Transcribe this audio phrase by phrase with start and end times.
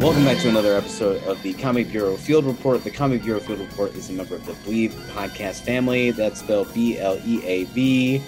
[0.00, 2.84] Welcome back to another episode of the Comic Bureau Field Report.
[2.84, 6.12] The Comic Bureau Field Report is a member of the Bleav podcast family.
[6.12, 8.22] That's spelled B L E A V.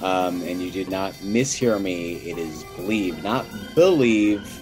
[0.00, 2.14] Um, and you did not mishear me.
[2.14, 4.58] It is Bleav, not believe.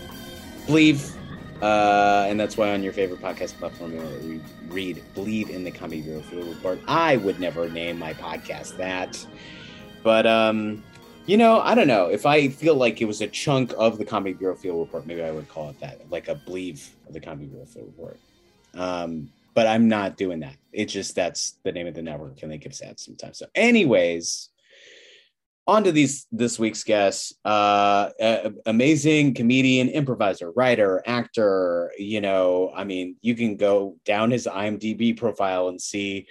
[0.67, 1.17] Bleav.
[1.63, 6.03] Uh, and that's why on your favorite podcast platform you read Bleav in the Comic
[6.03, 6.81] Bureau Field Report.
[6.89, 9.25] I would never name my podcast that.
[10.03, 10.83] But um,
[11.27, 12.07] you know, I don't know.
[12.07, 15.23] If I feel like it was a chunk of the Comedy Bureau Field Report, maybe
[15.23, 18.19] I would call it that, like a Bleav of the Comedy Bureau Field Report.
[18.75, 20.57] Um, but I'm not doing that.
[20.73, 23.39] It's just that's the name of the network, and they give sad sometimes.
[23.39, 24.49] So, anyways,
[25.67, 27.33] on to these this week's guests.
[27.45, 31.93] Uh, a- amazing comedian, improviser, writer, actor.
[31.99, 36.27] You know, I mean, you can go down his IMDb profile and see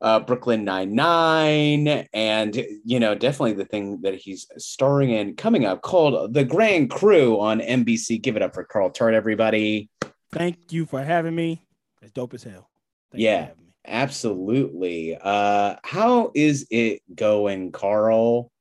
[0.00, 2.54] uh, Brooklyn Nine Nine, and
[2.84, 7.40] you know, definitely the thing that he's starring in coming up called The Grand Crew
[7.40, 8.20] on NBC.
[8.22, 9.88] Give it up for Carl Tart, everybody.
[10.32, 11.64] Thank you for having me.
[12.02, 12.68] It's dope as hell.
[13.10, 13.48] Thank you Yeah.
[13.86, 15.16] Absolutely.
[15.18, 18.52] Uh, how is it going, Carl?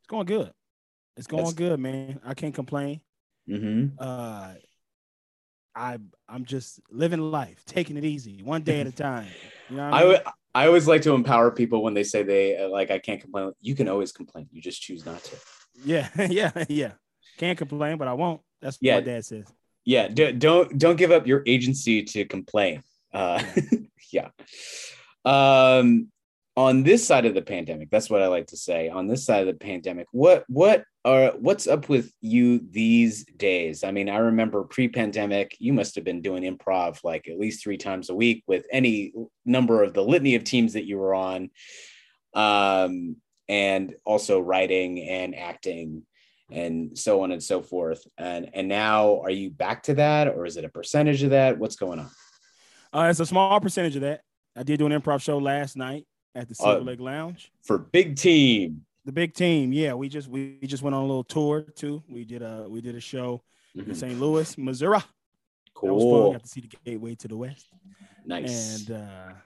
[0.00, 0.50] It's going good.
[1.16, 2.20] It's going That's- good, man.
[2.24, 3.00] I can't complain.
[3.48, 3.96] Mm-hmm.
[3.98, 4.54] Uh
[5.74, 5.98] I
[6.28, 9.28] I'm just living life, taking it easy, one day at a time.
[9.68, 10.18] You know what I I mean?
[10.54, 13.52] I always like to empower people when they say they uh, like I can't complain.
[13.60, 14.48] You can always complain.
[14.52, 15.36] You just choose not to.
[15.84, 16.92] yeah, yeah, yeah.
[17.38, 18.40] Can't complain, but I won't.
[18.60, 18.96] That's Yeah.
[18.96, 19.46] what my dad says.
[19.84, 23.42] yeah d- don't don't give up your agency to complain uh
[24.12, 24.28] yeah
[25.24, 26.08] um
[26.56, 29.40] on this side of the pandemic that's what i like to say on this side
[29.40, 34.18] of the pandemic what what are what's up with you these days i mean i
[34.18, 38.44] remember pre-pandemic you must have been doing improv like at least three times a week
[38.46, 39.12] with any
[39.44, 41.50] number of the litany of teams that you were on
[42.34, 43.16] um
[43.48, 46.04] and also writing and acting
[46.50, 48.06] and so on and so forth.
[48.18, 51.58] And and now are you back to that or is it a percentage of that?
[51.58, 52.10] What's going on?
[52.92, 54.20] Uh, it's a small percentage of that.
[54.56, 57.50] I did do an improv show last night at the Silver Uh, Lake Lounge.
[57.62, 58.84] For big team.
[59.04, 59.94] The big team, yeah.
[59.94, 62.02] We just we just went on a little tour too.
[62.08, 63.42] We did a we did a show
[63.74, 63.96] in Mhm.
[63.96, 64.20] St.
[64.20, 64.98] Louis, Missouri.
[64.98, 65.04] That
[65.92, 66.10] was fun.
[66.10, 66.32] Cool.
[66.32, 67.68] Got to see the gateway to the west.
[68.24, 68.86] Nice.
[68.88, 69.36] And uh, Did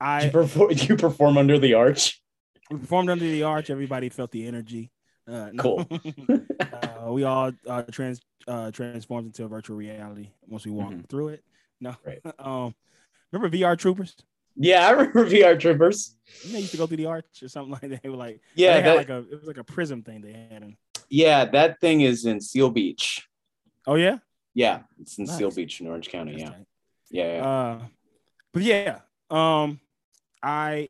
[0.00, 2.22] I you perform you perform under the arch?
[2.70, 3.68] we performed under the arch.
[3.68, 4.90] Everybody felt the energy.
[5.28, 5.62] Uh, no.
[5.62, 5.86] Cool.
[6.60, 11.08] uh, we all uh, trans uh, transformed into a virtual reality once we walked Mhm.
[11.08, 11.44] through it.
[11.80, 11.94] No.
[12.06, 12.20] Right.
[12.38, 12.74] um,
[13.32, 14.16] remember VR Troopers?
[14.56, 16.16] Yeah, I remember VR Troopers.
[16.50, 18.02] Know, used to go through the arch or something like that.
[18.02, 20.32] They were like, Yeah, they that- like a it was like a prism thing they
[20.32, 20.62] had.
[20.62, 20.76] In.
[21.08, 23.28] Yeah, that thing is in Seal Beach.
[23.86, 24.18] Oh yeah.
[24.54, 26.36] Yeah, it's in Seal Beach in Orange County.
[26.38, 26.48] Yeah.
[26.50, 26.66] tight.
[27.10, 27.36] Yeah.
[27.36, 27.46] yeah.
[27.46, 27.80] Uh,
[28.52, 28.98] but yeah,
[29.30, 29.80] um,
[30.42, 30.88] I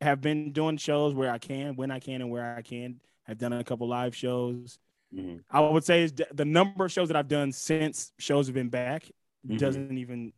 [0.00, 3.00] have been doing shows where I can, when I can, and where I can.
[3.26, 4.78] I've done a couple live shows.
[5.14, 5.40] Mhm.
[5.50, 9.10] I would say the number of shows that I've done since shows have been back
[9.48, 9.58] Mhm.
[9.58, 10.32] doesn't even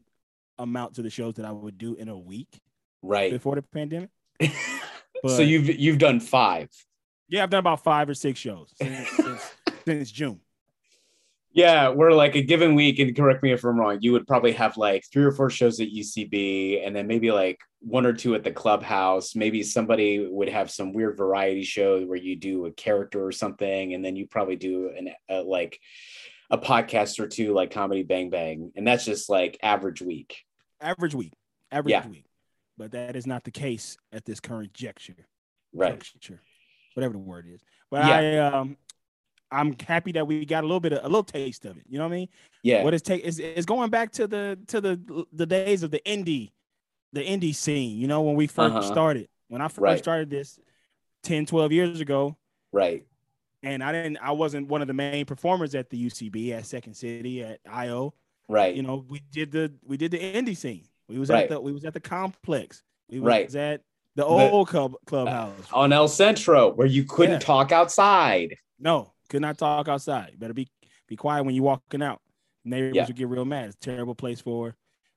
[0.63, 2.61] amount to the shows that I would do in a week
[3.03, 3.31] Right.
[3.33, 4.11] before the pandemic.
[5.27, 6.69] so you've you've done five.
[7.29, 9.55] Yeah, I've done about five or six shows since, since,
[9.85, 10.41] since June.
[11.55, 14.53] Yeah, we're like a given week, and correct me if I'm wrong, you would probably
[14.53, 18.35] have like three or four shows at UCB, and then maybe like one or two
[18.35, 19.35] at the clubhouse.
[19.35, 23.93] Maybe somebody would have some weird variety show where you do a character or something,
[23.93, 25.79] and then you probably do an a, like
[26.51, 30.39] a podcast or two, like Comedy Bang Bang, and that's just like average week.
[30.83, 31.33] Average week,
[31.71, 32.07] average Yeah.
[32.09, 32.25] week.
[32.77, 35.27] But that is not the case at this current juncture.
[35.73, 35.93] Right.
[36.01, 36.41] Juncture,
[36.95, 37.61] whatever the word is.
[37.91, 38.49] But Yeah.
[38.51, 38.77] I um
[39.51, 41.85] I'm happy that we got a little bit of a little taste of it.
[41.87, 42.29] You know what I mean?
[42.63, 42.83] Yeah.
[42.83, 46.01] What is take is is going back to the to the the days of the
[46.07, 46.53] indie,
[47.13, 47.99] the indie scene.
[47.99, 48.83] You know when we 1st Uh-huh.
[48.83, 49.29] started.
[49.49, 49.99] When I first Right.
[49.99, 50.59] started this,
[51.23, 52.37] 10, 12 years ago.
[52.73, 53.07] Right.
[53.63, 56.95] And I didn't, I wasn't one of the main performers at the UCB, at Second
[56.95, 58.15] City, at IO.
[58.49, 58.75] Right.
[58.75, 60.85] You know, we did the we did the indie scene.
[61.09, 61.45] We was Right.
[61.45, 62.83] at the we was at the complex.
[63.09, 63.55] We was Right.
[63.55, 63.83] at
[64.17, 65.55] the old club clubhouse.
[65.73, 67.39] on El Centro where you couldn't Yeah.
[67.41, 68.57] talk outside.
[68.79, 70.39] No, could not talk outside.
[70.39, 70.69] Better be
[71.09, 72.21] be quiet when you're walking out.
[72.65, 73.07] Neighbors Yeah.
[73.07, 73.67] would get real mad.
[73.67, 74.77] It's a terrible place for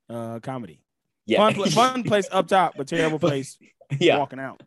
[0.10, 0.82] uh comedy.
[1.26, 1.50] Yeah.
[1.52, 3.58] Fun, fun place up top, but terrible place
[4.00, 4.18] yeah.
[4.20, 4.62] walking out.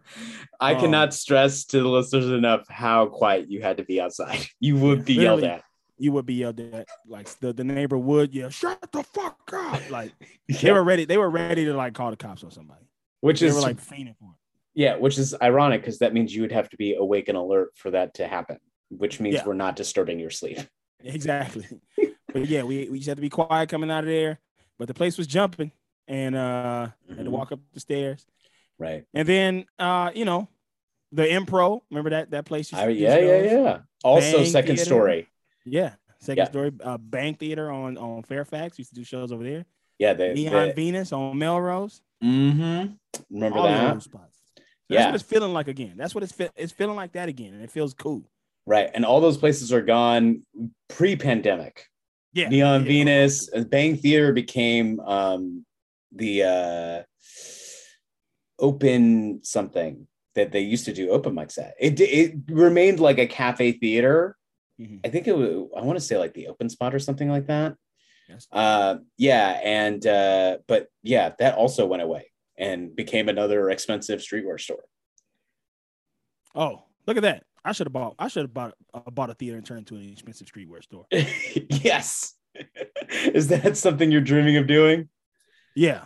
[0.60, 4.40] I Um, cannot stress to the listeners enough how quiet you had to be outside.
[4.60, 5.62] You would be yelled at.
[5.98, 6.86] You would be yelled at.
[7.06, 9.80] Like the, the neighbor would yell, shut the fuck up.
[9.90, 10.12] Like
[10.60, 12.84] they were ready, they were ready to like call the cops on somebody.
[13.20, 14.36] Which They is were like fainting for it.
[14.80, 17.70] yeah, which is ironic because that means you would have to be awake and alert
[17.74, 18.58] for that to happen,
[18.90, 19.44] which means Yeah.
[19.46, 20.58] we're not disturbing your sleep.
[21.04, 21.64] Exactly.
[22.32, 24.40] but yeah, we, we just had to be quiet coming out of there.
[24.80, 25.70] But the place was jumping
[26.08, 27.28] and uh had to Mhm.
[27.28, 28.24] walk up the stairs.
[28.80, 29.04] Right.
[29.14, 30.48] And then uh, you know,
[31.12, 32.72] the Impro, remember that that place?
[32.74, 33.78] I, yeah, yeah, yeah.
[34.04, 34.84] Also, Bang second Theater.
[34.84, 35.28] story.
[35.70, 35.94] Yeah.
[36.20, 36.50] Second Yeah.
[36.50, 38.78] story, uh Bang Theater on on Fairfax.
[38.78, 39.64] Used to do shows over there.
[39.98, 40.14] Yeah.
[40.14, 42.00] The, Neon the, Venus on Melrose.
[42.22, 42.92] mm-hmm.
[43.30, 44.02] Remember all that?
[44.02, 44.26] So That's
[44.88, 45.06] Yeah.
[45.06, 45.94] what it's feeling like again.
[45.96, 48.22] That's what it's fe- it's feeling like that again, and it feels cool.
[48.66, 48.90] Right.
[48.94, 50.42] And all those places are gone
[50.88, 51.86] pre pandemic.
[52.32, 52.48] Yeah.
[52.48, 52.88] Neon yeah.
[52.88, 55.64] Venus, uh, Bang Theater became um,
[56.12, 57.02] the uh,
[58.58, 61.74] open something that they used to do open mics at.
[61.80, 64.36] It it remained like a cafe theater.
[64.80, 65.00] Mhm.
[65.04, 65.68] I think it was.
[65.76, 67.74] I want to say like the open spot or something like that.
[68.28, 68.46] Yes.
[68.52, 74.60] Uh, yeah, and uh, but yeah, that also went away and became another expensive streetwear
[74.60, 74.84] store.
[76.54, 77.44] Oh, look at that!
[77.64, 78.14] I should have bought.
[78.18, 80.82] I should have bought uh, bought a theater and turned it into an expensive streetwear
[80.82, 81.06] store.
[81.12, 82.34] yes.
[83.10, 85.08] Is that something you're dreaming of doing?
[85.76, 86.04] Yeah,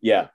[0.00, 0.28] Yeah.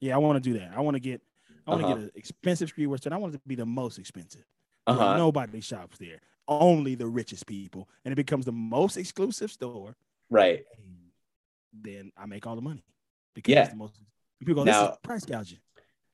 [0.00, 0.14] yeah.
[0.14, 0.72] I want to do that.
[0.76, 1.20] I want to get.
[1.66, 1.94] I want to Uh-huh.
[1.96, 3.12] get an expensive streetwear store.
[3.14, 4.44] I want it to be the most expensive.
[4.86, 5.16] Uh-huh.
[5.18, 6.20] Nobody shops there.
[6.48, 9.94] Only the richest people, and it becomes the most exclusive store.
[10.30, 10.64] Right.
[11.72, 12.82] Then I make all the money
[13.34, 13.60] because Yeah.
[13.62, 14.00] it's the most.
[14.40, 15.58] People go, "This Now- is price gouging."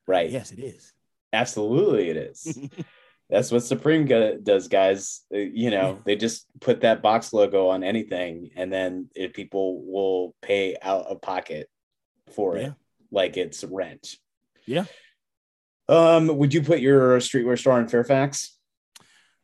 [0.07, 0.29] Right.
[0.29, 0.93] Yes, it is.
[1.33, 2.59] Absolutely, it is.
[3.29, 5.21] That's what Supreme does, guys.
[5.33, 9.81] Uh, You know, they just put that box logo on anything, and then if people
[9.85, 11.69] will pay out of pocket
[12.33, 12.67] for Yeah.
[12.67, 12.73] it,
[13.09, 14.17] like it's rent.
[14.65, 14.85] Yeah.
[15.87, 18.54] Um, would you put your streetwear store in Fairfax?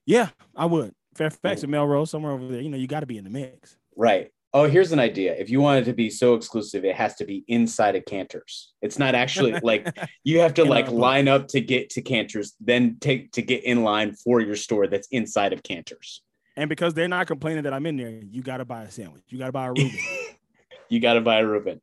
[0.05, 0.93] Yeah, I would.
[1.15, 2.61] Fairfax and Melrose, somewhere over there.
[2.61, 3.77] You know, you got to be in the mix.
[3.95, 4.31] Right.
[4.53, 5.33] Oh, here's an idea.
[5.33, 8.73] If you want it to be so exclusive, it has to be inside of Canter's.
[8.81, 12.97] It's not actually like you have to like line up to get to Canter's, then
[12.99, 16.21] take to get in line for your store that's inside of Canter's.
[16.57, 19.23] And because they're not complaining that I'm in there, you got to buy a sandwich.
[19.29, 19.97] You got to buy a Reuben.
[20.89, 21.81] you got to buy a Reuben.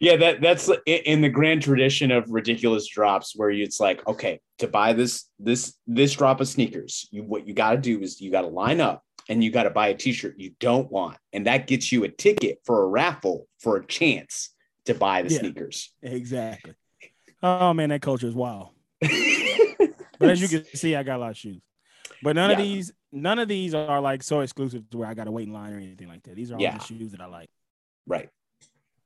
[0.00, 4.40] Yeah, that that's in the grand tradition of ridiculous drops, where you, it's like, okay,
[4.58, 8.20] to buy this this this drop of sneakers, you what you got to do is
[8.20, 11.16] you got to line up and you got to buy a T-shirt you don't want,
[11.32, 14.50] and that gets you a ticket for a raffle for a chance
[14.86, 15.38] to buy the Yeah.
[15.40, 15.92] sneakers.
[16.02, 16.74] exactly.
[17.42, 18.70] Oh man, that culture is wild.
[20.18, 21.60] But as you can see, I got a lot of shoes.
[22.22, 25.24] But none of these, none of these are like so exclusive to where I got
[25.24, 26.36] to wait in line or anything like that.
[26.36, 26.78] These are all Yeah.
[26.78, 27.48] the shoes that I like.
[28.06, 28.28] right.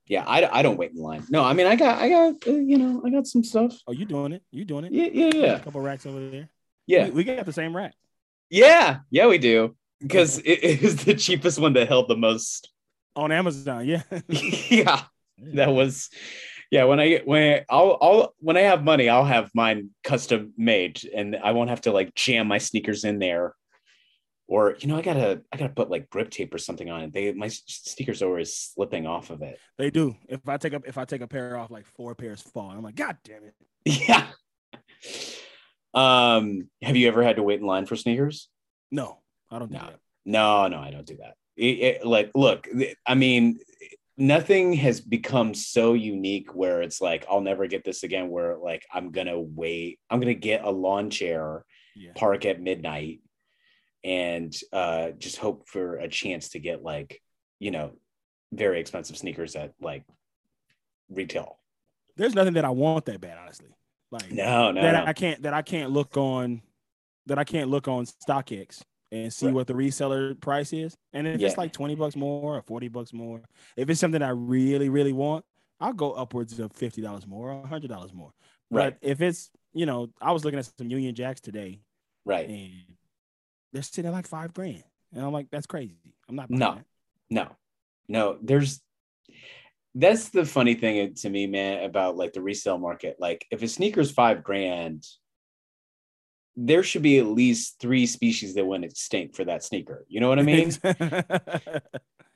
[0.08, 1.24] Yeah, I, I don't wait in line.
[1.28, 3.76] No, I mean I got I got uh, you know I got some stuff.
[3.86, 4.42] Oh, you doing it?
[4.50, 4.92] You doing it?
[4.92, 5.56] Yeah, yeah, yeah.
[5.56, 6.48] A couple racks over there.
[6.86, 7.94] yeah, We, we got the same rack.
[8.50, 9.26] yeah, yeah.
[9.26, 12.70] We do because it is the cheapest one that held the most.
[13.16, 13.86] on Amazon.
[13.86, 14.02] Yeah.
[14.28, 15.02] yeah,
[15.54, 16.08] that was
[16.70, 20.52] yeah when i get when i'll i'll when i have money i'll have mine custom
[20.58, 23.54] made and i won't have to like jam my sneakers in there
[24.48, 27.12] or you know i gotta i gotta put like grip tape or something on it
[27.12, 30.16] they my sneakers are always slipping off of it they do.
[30.28, 32.70] If I take up if I take a pair off, like four pairs fall.
[32.70, 33.54] I'm like, God damn it.
[34.08, 34.26] yeah
[35.94, 38.48] um have you ever had to wait in line for sneakers
[38.90, 39.18] No,
[39.50, 39.84] I don't do No.
[39.86, 39.98] that.
[40.24, 41.34] No, no, I don't do that.
[41.56, 42.68] It, it- like, look,
[43.06, 43.58] I mean,
[44.18, 48.28] nothing has become so unique where it's like, I'll never get this again.
[48.28, 51.64] Where like, I'm gonna wait, I'm gonna get a lawn chair,
[51.96, 52.12] Yeah.
[52.14, 53.20] park at midnight,
[54.04, 57.20] and uh, just hope for a chance to get like,
[57.58, 57.92] you know,
[58.52, 60.04] very expensive sneakers at like
[61.10, 61.58] retail.
[62.16, 63.68] There's nothing that I want that bad, honestly.
[64.10, 65.04] Like No, no, that no.
[65.04, 66.62] I can't that I can't look on
[67.26, 68.80] that I can't look on StockX
[69.12, 69.54] and see Right.
[69.54, 70.96] what the reseller price is.
[71.12, 71.48] And if Yeah.
[71.48, 73.42] it's like 20 bucks more or 40 bucks more,
[73.76, 75.44] if it's something I really, really want,
[75.80, 78.32] I'll go upwards of $50 more or $100 more.
[78.70, 81.80] right, But if it's, you know, I was looking at some Union Jacks today
[82.24, 82.48] right.
[82.48, 82.96] and
[83.72, 84.84] they're sitting at like five grand.
[85.14, 85.98] And I'm like, that's crazy.
[86.28, 86.74] I'm not No.
[86.76, 86.84] that.
[87.30, 87.48] No,
[88.08, 88.80] no, there's
[89.94, 93.16] that's the funny thing to me, man, about like the resale market.
[93.18, 95.04] Like if a sneaker's five grand,
[96.56, 100.04] there should be at least three species that went extinct for that sneaker.
[100.08, 100.68] You know what I mean?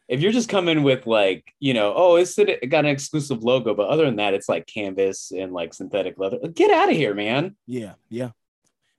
[0.09, 3.75] if you're just coming with like, you know, oh, it's it got an exclusive logo,
[3.75, 6.39] but other than that, it's like canvas and like synthetic leather.
[6.55, 7.57] Get out of here, man.
[7.67, 8.31] yeah, yeah,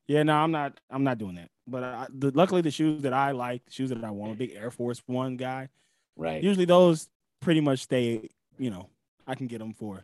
[0.07, 0.23] yeah.
[0.23, 0.79] No, I'm not.
[0.89, 1.49] I'm not doing that.
[1.67, 4.35] But I, the, luckily, the shoes that I like, the shoes that I want, a
[4.35, 5.69] big Air Force One guy.
[6.17, 6.43] Right.
[6.43, 8.29] Usually, those pretty much stay.
[8.57, 8.89] You know,
[9.25, 10.03] I can get them for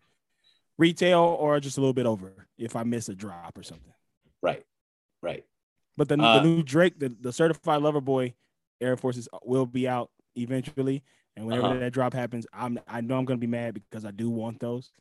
[0.77, 3.93] retail or just a little bit over if I miss a drop or something.
[4.41, 4.65] Right.
[5.21, 5.45] Right.
[5.97, 8.33] But the, Uh, the new Drake, the, the certified lover boy
[8.79, 11.03] Air Forces will be out eventually.
[11.35, 11.79] And whenever Uh-huh.
[11.79, 14.91] that drop happens, I'm I know I'm gonna be mad because I do want those.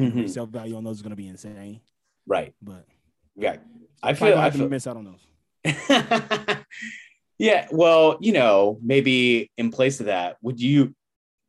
[0.00, 0.14] Mhm.
[0.14, 1.80] Resale value on those is gonna be insane.
[2.26, 2.54] Right.
[2.62, 2.86] But
[3.36, 3.58] Yeah.
[4.02, 4.38] I feel.
[4.38, 4.68] I I feel.
[4.68, 5.20] miss out on those.
[7.38, 7.66] yeah.
[7.70, 10.94] Well, you know, maybe in place of that, would you?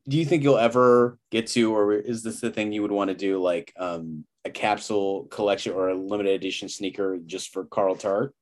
[0.08, 3.10] Do you think you'll ever get to, or is this the thing you would want
[3.10, 7.96] to do, like um, a capsule collection or a limited edition sneaker just for Carl
[7.96, 8.34] Tart?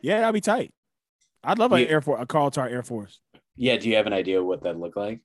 [0.00, 0.72] Yeah, that'd be tight.
[1.42, 1.86] I'd love an Yeah.
[1.88, 3.20] Air Force, a Carl Tart Air Force.
[3.56, 3.76] Yeah.
[3.76, 5.20] Do you have an idea what that look like?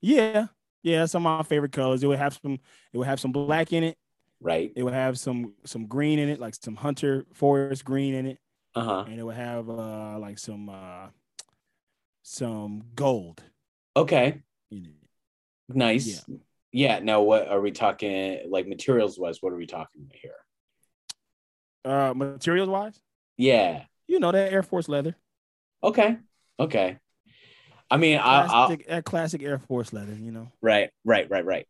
[0.00, 0.46] Yeah,
[0.82, 2.02] yeah, some of my favorite colors.
[2.02, 2.58] It would have some.
[2.92, 3.98] It would have some black in it.
[4.40, 4.72] Right.
[4.74, 8.38] It would have some some green in it, like some hunter forest green in it,
[8.74, 9.04] Uh huh.
[9.08, 11.08] and it would have uh like some uh
[12.22, 13.42] some gold
[13.96, 14.42] Okay.
[14.70, 15.76] in it.
[15.76, 16.24] Nice.
[16.28, 16.36] Yeah.
[16.72, 16.98] yeah.
[17.00, 18.40] Now, what are we talking?
[18.48, 20.34] Like materials wise, what are we talking about here?
[21.84, 23.00] Uh, materials wise,
[23.36, 23.84] Yeah.
[24.06, 25.16] you know that Air Force leather,
[25.82, 26.18] Okay.
[26.58, 26.98] Okay.
[27.90, 30.52] I mean, I, I that classic Air Force leather, you know.
[30.60, 31.66] right, right, right, right.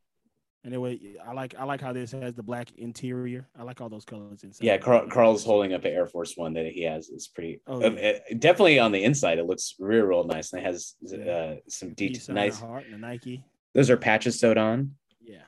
[0.63, 3.49] And anyway, I like I like how this has the black interior.
[3.59, 4.65] I like all those colors inside.
[4.65, 7.09] Yeah, Carl, Carl's holding up an Air Force One that he has.
[7.09, 8.09] It's pretty Oh, uh, yeah.
[8.31, 9.39] uh, definitely on the inside.
[9.39, 12.29] It looks real, real nice, and it has uh, some Peace details.
[12.29, 12.61] Nice.
[12.61, 13.43] heart, and a Nike.
[13.75, 14.97] Those are patches sewed on.
[15.23, 15.43] Yeah,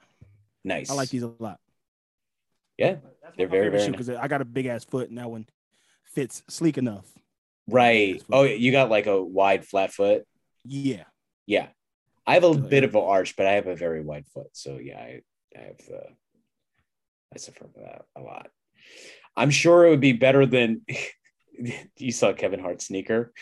[0.64, 0.90] Nice.
[0.90, 1.58] I like these a lot.
[2.78, 5.30] Yeah, That's they're very, very shoe because I got a big ass foot, and that
[5.30, 5.46] one
[6.04, 7.04] fits sleek enough.
[7.68, 8.22] right.
[8.32, 10.22] Oh, you got like a wide flat foot.
[10.64, 11.04] Yeah,
[11.46, 11.68] Yeah,
[12.26, 14.48] I have a bit of an arch, but I have a very wide foot.
[14.52, 15.22] So yeah, I,
[15.56, 16.02] I have the.
[17.34, 18.48] I suffer from that a lot.
[19.36, 20.82] I'm sure it would be better than.
[21.98, 23.32] you saw Kevin Hart sneaker.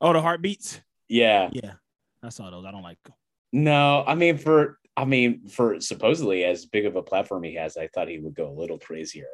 [0.00, 0.80] Oh, the heartbeats.
[1.08, 1.48] Yeah.
[1.52, 1.74] Yeah,
[2.22, 2.64] I saw those.
[2.66, 3.14] I don't like them.
[3.52, 7.76] No, I mean for I mean for supposedly as big of a platform he has,
[7.76, 9.26] I thought he would go a little crazier.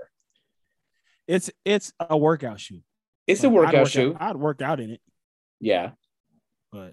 [1.26, 2.80] It's it's a workout shoe.
[3.26, 4.16] It's a Like, I'd workout work shoe.
[4.20, 5.00] Out, I'd work out in it,
[5.60, 5.92] Yeah.
[6.70, 6.92] but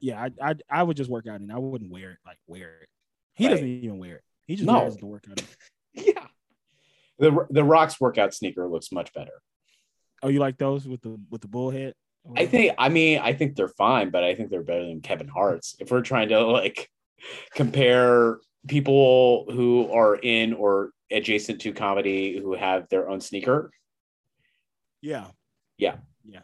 [0.00, 1.52] yeah, I I I would just work out and.
[1.52, 2.88] I wouldn't wear it like wear it.
[3.34, 3.50] He Right.
[3.52, 4.24] doesn't even wear it.
[4.46, 4.78] He just No.
[4.80, 5.40] wears it to work out.
[5.40, 5.46] in.
[6.14, 6.26] Yeah.
[7.18, 9.42] The the Rocks workout sneaker looks much better.
[10.22, 11.94] Oh, you like those with the with the bullhead?
[12.36, 15.28] I think I mean I think they're fine, but I think they're better than Kevin
[15.28, 15.76] Hart's.
[15.80, 16.88] If we're trying to like
[17.54, 18.38] compare
[18.68, 23.70] people who are in or adjacent to comedy who have their own sneaker,
[25.02, 25.28] Yeah.
[25.78, 25.96] Yeah.
[26.24, 26.42] Yeah.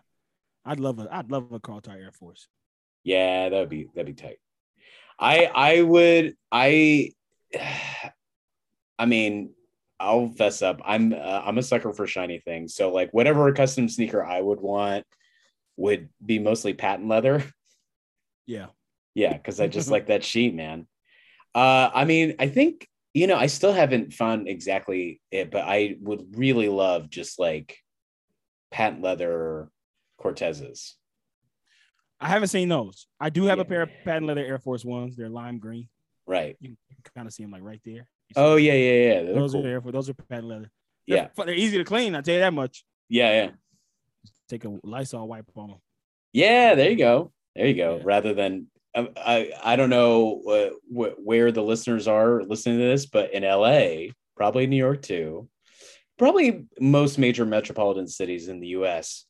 [0.64, 2.48] I'd love a I'd love a Carl Tart Air Force.
[3.06, 4.38] Yeah, that would be that'd be tight.
[5.16, 7.12] I I would I
[8.98, 9.54] I mean
[10.00, 10.80] I'll fess up.
[10.84, 12.74] I'm uh, I'm a sucker for shiny things.
[12.74, 15.06] So like whatever custom sneaker I would want
[15.76, 17.44] would be mostly patent leather.
[18.44, 18.66] Yeah.
[19.14, 20.88] Yeah, because I just like that sheet, man.
[21.54, 25.96] Uh, I mean, I think you know I still haven't found exactly it, but I
[26.00, 27.78] would really love just like
[28.72, 29.68] patent leather
[30.20, 30.94] Cortezes.
[32.20, 33.06] I haven't seen those.
[33.20, 33.62] I do have Yeah.
[33.62, 35.16] a pair of patent leather Air Force Ones.
[35.16, 35.88] They're lime green.
[36.26, 36.56] Right.
[36.60, 36.76] You can
[37.14, 38.08] kind of see them like right there.
[38.34, 39.22] Oh yeah, yeah, yeah.
[39.22, 39.64] They're those cool.
[39.66, 39.92] are Air Force.
[39.92, 40.70] Those are patent leather.
[41.06, 42.14] They're Yeah, they're easy to clean.
[42.14, 42.84] I tell you that much.
[43.08, 43.50] yeah, yeah.
[44.48, 45.78] Take a Lysol wipe on them.
[46.32, 47.32] Yeah, there you go.
[47.54, 47.96] There you go.
[47.96, 48.02] Yeah.
[48.04, 52.84] Rather than um, I, I don't know uh, wh- where the listeners are listening to
[52.84, 55.48] this, but in LA, probably New York too,
[56.18, 59.24] probably most major metropolitan cities in the U.S.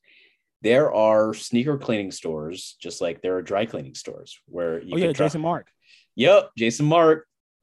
[0.63, 4.97] There are sneaker cleaning stores, just like there are dry cleaning stores where you oh
[4.97, 5.65] yeah, can Jason Markk.
[6.17, 7.21] Yep, Jason Markk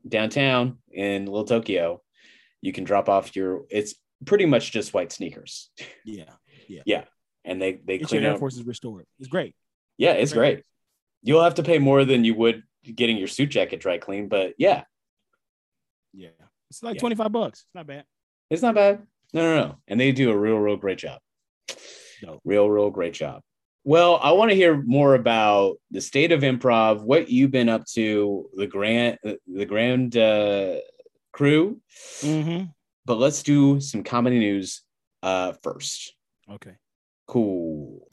[0.07, 2.01] downtown in Little Tokyo.
[2.61, 3.63] You can drop off your.
[3.69, 3.95] It's
[4.25, 5.69] pretty much just white sneakers,
[6.05, 6.25] Yeah.
[6.67, 7.03] Yeah, yeah.
[7.43, 8.39] And they they Get clean Air up.
[8.39, 9.05] Forces restored.
[9.19, 9.53] It's great.
[9.97, 10.55] Yeah, it's Great.
[10.55, 10.65] great.
[11.23, 14.53] You'll have to pay more than you would getting your suit jacket dry clean, but
[14.57, 14.83] yeah,
[16.13, 16.29] Yeah.
[16.69, 16.99] It's like Yeah.
[17.01, 17.59] 25 bucks.
[17.61, 18.05] It's not bad.
[18.49, 19.05] it's not bad.
[19.33, 19.75] No, no, no.
[19.87, 21.19] And they do a real, real great job.
[22.23, 22.41] Dope.
[22.45, 23.41] Real, real great job.
[23.83, 27.85] Well, I want to hear more about the state of improv, what you've been up
[27.93, 30.77] to, the grand, the grand uh,
[31.33, 31.81] crew.
[32.21, 32.65] Mm-hmm.
[33.05, 34.83] But let's do some comedy news
[35.21, 36.15] uh, first.
[36.49, 36.75] Okay.
[37.27, 38.07] Cool.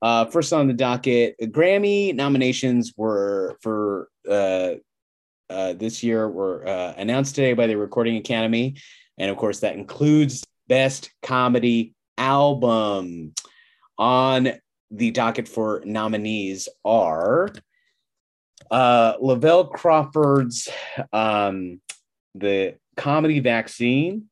[0.00, 4.74] Uh, first on the docket, Grammy nominations were for uh,
[5.50, 8.76] uh, this year were uh, announced today by the Recording Academy,
[9.18, 13.34] and of course that includes Best Comedy Album.
[13.98, 14.52] On
[14.90, 17.50] the docket for nominees are
[18.70, 20.68] uh, Lavelle Crawford's
[21.12, 21.80] um,
[22.34, 24.26] The Comedy Vaccine,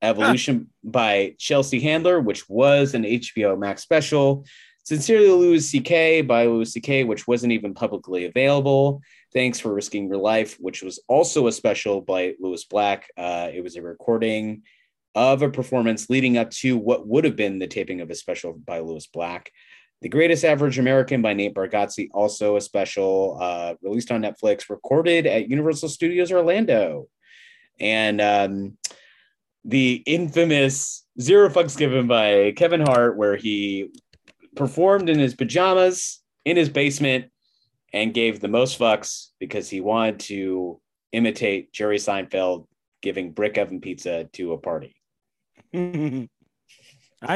[0.00, 4.44] Evolution by Chelsea Handler, which was an HBO Max special.
[4.84, 6.22] Sincerely Louis C.K.
[6.22, 9.00] by Louis C.K., which wasn't even publicly available.
[9.32, 13.08] Thanks for Risking Your Life, which was also a special by Lewis Black.
[13.16, 14.62] Uh, it was a recording
[15.14, 18.54] of a performance leading up to what would have been the taping of a special
[18.54, 19.52] by Lewis Black.
[20.00, 25.26] The Greatest Average American by Nate Bargatze, also a special uh, released on Netflix, recorded
[25.26, 27.06] at Universal Studios Orlando.
[27.78, 28.76] And um,
[29.64, 33.90] the infamous Zero Fucks Given by Kevin Hart, where he
[34.56, 37.26] performed in his pajamas in his basement
[37.92, 40.80] and gave the most fucks because he wanted to
[41.12, 42.66] imitate Jerry Seinfeld
[43.02, 44.94] giving brick oven pizza to a party.
[45.74, 46.28] I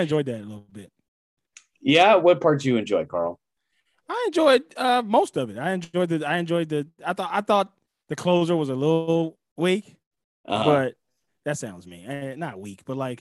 [0.00, 0.90] enjoyed that a little bit.
[1.80, 3.38] Yeah, what part do you enjoy, Carl?
[4.08, 5.58] I enjoyed uh, most of it.
[5.58, 6.24] I enjoyed the.
[6.26, 6.86] I enjoyed the.
[7.04, 7.30] I thought.
[7.32, 7.72] I thought
[8.08, 9.96] the closer was a little weak,
[10.46, 10.64] Uh-huh.
[10.64, 10.94] but
[11.44, 12.06] that sounds mean.
[12.08, 13.20] Eh, not weak, but like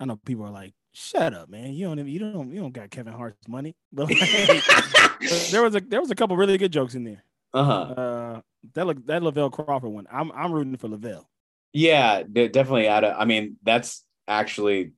[0.00, 1.72] I know people are like, "Shut up, man!
[1.74, 1.98] You don't.
[2.00, 2.52] even- You don't.
[2.52, 6.36] You don't got Kevin Hart's money." But, like, there was a there was a couple
[6.36, 7.22] really good jokes in there.
[7.54, 7.72] uh-huh.
[7.72, 8.40] Uh,
[8.74, 10.06] that look that Lavelle Crawford one.
[10.10, 11.28] I'm I'm rooting for Lavelle.
[11.72, 14.92] Yeah, definitely out of I mean, that's actually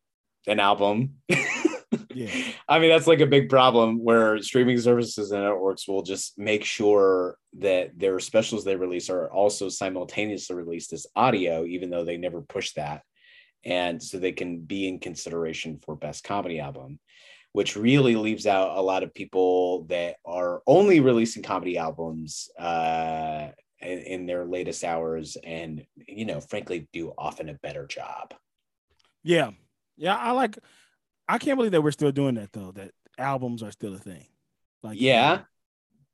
[0.46, 1.16] an album.
[2.12, 2.30] Yeah.
[2.68, 6.64] I mean, that's like a big problem where streaming services and networks will just make
[6.64, 12.16] sure that their specials they release are also simultaneously released as audio, even though they
[12.16, 13.02] never push that.
[13.64, 16.98] And so they can be in consideration for best comedy album,
[17.52, 23.48] which really leaves out a lot of people that are only releasing comedy albums uh,
[23.80, 28.34] in, in their latest hours and, you know, frankly, do often a better job.
[29.22, 29.50] Yeah,
[29.96, 30.16] yeah.
[30.16, 30.58] I like.
[31.28, 32.72] I can't believe that we're still doing that though.
[32.72, 34.26] That albums are still a thing.
[34.82, 35.42] Like Yeah.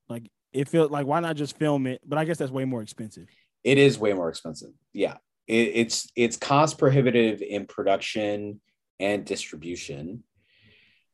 [0.08, 2.00] like it feels like why not just film it?
[2.04, 3.28] But I guess that's way more expensive.
[3.64, 4.70] It is way more expensive.
[4.92, 5.16] Yeah.
[5.46, 8.60] It, it's it's cost prohibitive in production
[8.98, 10.24] and distribution.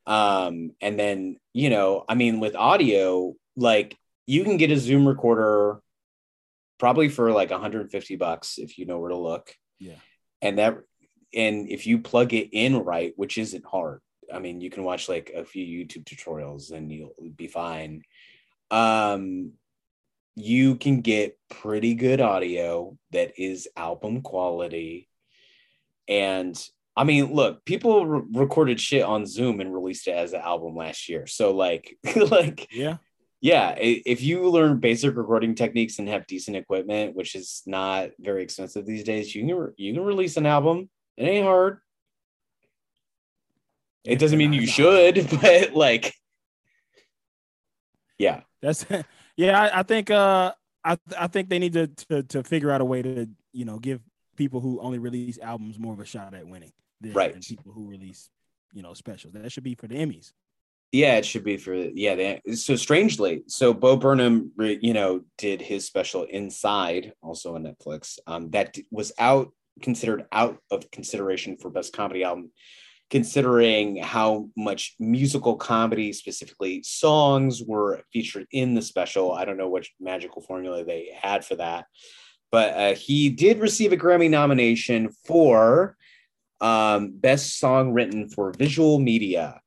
[0.06, 5.06] Um, and then, you know, I mean, with audio, like you can get a Zoom
[5.06, 5.80] recorder
[6.78, 9.54] probably for like 150 bucks if you know where to look.
[9.78, 9.94] Yeah.
[10.40, 10.78] And that
[11.34, 14.00] and if you plug it in right, which isn't hard.
[14.32, 18.02] I mean, you can watch like a few YouTube tutorials and you'll be fine.
[18.70, 19.52] Um
[20.34, 25.08] you can get pretty good audio that is album quality.
[26.08, 26.58] And
[26.96, 30.76] I mean, look, people re- recorded shit on Zoom and released it as an album
[30.76, 31.26] last year.
[31.26, 32.96] So like like Yeah.
[33.40, 38.42] yeah, if you learn basic recording techniques and have decent equipment, which is not very
[38.42, 40.88] expensive these days, you can re- you can release an album.
[41.16, 41.78] It ain't hard.
[44.04, 46.14] It doesn't mean you should, but like,
[48.22, 48.86] yeah, That's
[49.36, 49.60] yeah.
[49.60, 50.52] I, I think uh
[50.84, 53.78] I I think they need to, to to figure out a way to you know
[53.78, 54.00] give
[54.36, 57.32] people who only release albums more of a shot at winning than, Right.
[57.32, 58.30] than people who release
[58.72, 59.32] you know specials.
[59.34, 60.32] That should be for the Emmys.
[60.92, 62.14] yeah, it should be for yeah.
[62.14, 68.18] They, so strangely, so Bo Burnham, you know, did his special Inside, also on Netflix.
[68.26, 72.50] Um, that was out considered out of consideration for best comedy album,
[73.12, 79.32] considering how much musical comedy, specifically songs, were featured in the special.
[79.32, 81.84] I don't know which magical formula they had for that,
[82.50, 85.94] but uh, he did receive a Grammy nomination for
[86.62, 89.60] um, best song written for visual media.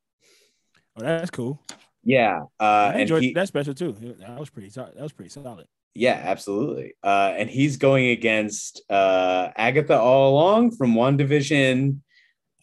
[0.97, 1.61] Oh, that's cool.
[2.03, 3.95] Yeah, uh, I and enjoyed he, that special too.
[4.21, 4.69] That was pretty.
[4.69, 5.67] That was pretty solid.
[5.93, 6.95] yeah, absolutely.
[7.03, 11.99] Uh, and he's going against uh, Agatha all along from WandaVision.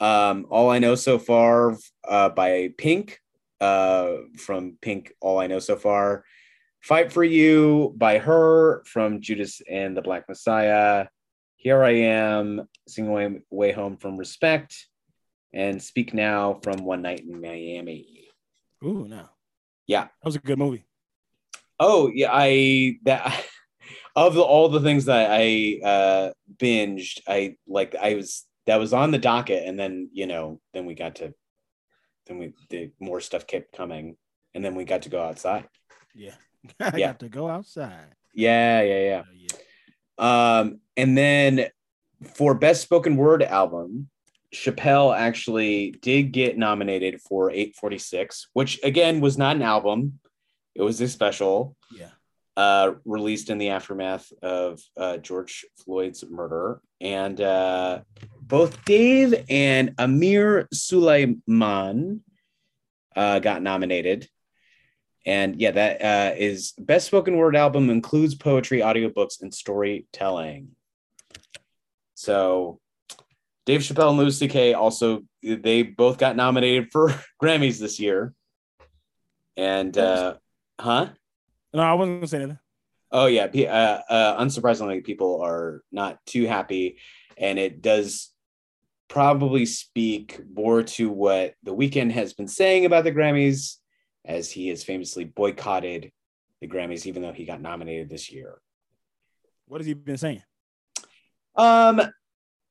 [0.03, 3.21] Um, all I know so far uh, by Pink
[3.61, 5.12] uh, from Pink.
[5.21, 6.25] All I know so far.
[6.81, 8.83] Fight for You by H.E.R.
[8.85, 11.07] from Judas and the Black Messiah.
[11.55, 14.88] Here I am, singing way, way home from Respect,
[15.53, 18.27] and Speak Now from One Night in Miami.
[18.85, 19.29] Ooh, no.
[19.87, 20.07] Yeah.
[20.07, 20.85] That was a good movie.
[21.79, 23.45] Oh yeah, I that
[24.17, 28.92] of the, all the things that I uh binged, I like I was that was
[28.92, 31.35] on the docket, and then you know then we got to
[32.27, 34.16] then we the more stuff kept coming,
[34.55, 35.68] and then we got to go outside.
[36.14, 36.35] Yeah.
[36.81, 37.09] I Yeah.
[37.09, 38.14] got to go outside.
[38.35, 39.22] Yeah, yeah, yeah.
[39.27, 40.59] Oh, yeah.
[40.59, 41.66] Um, and then
[42.35, 44.09] for best spoken word album,
[44.55, 50.20] Chappelle actually did get nominated for 846, which again was not an album.
[50.75, 52.11] It was a special Yeah.
[52.57, 56.81] uh, released in the aftermath of uh, George Floyd's murder.
[57.01, 58.03] And uh,
[58.53, 62.23] both Dave and Amir Sulaiman
[63.17, 64.29] uh, got nominated.
[65.25, 70.69] And yeah, that uh, is best spoken word album includes poetry, audiobooks, and storytelling.
[72.12, 72.79] So
[73.65, 74.75] Dave Chappelle and Louis C.K.
[74.75, 77.09] also they both got nominated for
[77.43, 78.35] Grammys this year.
[79.57, 80.35] And uh,
[80.79, 81.09] huh?
[81.73, 82.59] No, I wasn't gonna say that.
[83.11, 86.99] Oh yeah, uh, uh, unsurprisingly, people are not too happy,
[87.38, 88.32] and it does
[89.12, 93.77] probably speak more to what the Weeknd has been saying about the Grammys,
[94.25, 96.11] as he has famously boycotted
[96.62, 98.59] the Grammys, even though he got nominated this year.
[99.66, 100.42] What has he been saying?
[101.57, 102.01] Um,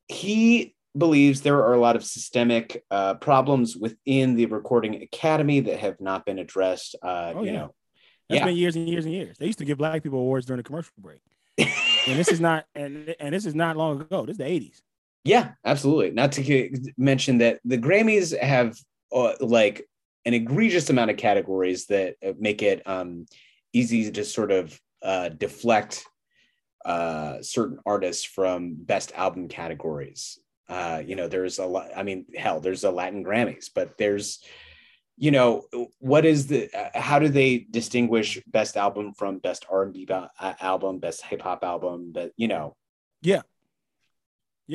[0.07, 5.77] he believes there are a lot of systemic uh, problems within the Recording Academy that
[5.79, 6.95] have not been addressed.
[7.03, 7.59] Uh, Oh, you yeah.
[7.59, 7.75] know,
[8.29, 8.45] That's Yeah.
[8.45, 9.37] been years and years and years.
[9.37, 11.21] They used to give black people awards during the commercial break.
[11.59, 14.25] and this is not and and this is not long ago.
[14.25, 14.81] This is the 80s.
[15.23, 16.11] Yeah, absolutely.
[16.11, 18.77] Not to mention that the Grammys have
[19.13, 19.87] uh, like
[20.25, 23.25] an egregious amount of categories that uh, make it um,
[23.73, 26.05] easy to sort of uh, deflect
[26.85, 30.39] uh, certain artists from best album categories.
[30.67, 31.89] Uh, you know, there's a lot.
[31.95, 34.43] I mean, hell, there's a Latin Grammys, but there's,
[35.17, 35.65] you know,
[35.99, 36.69] what is the?
[36.73, 40.07] Uh, how do they distinguish best album from best R and B
[40.39, 42.11] album, best hip hop album?
[42.13, 42.75] But you know,
[43.21, 43.41] Yeah,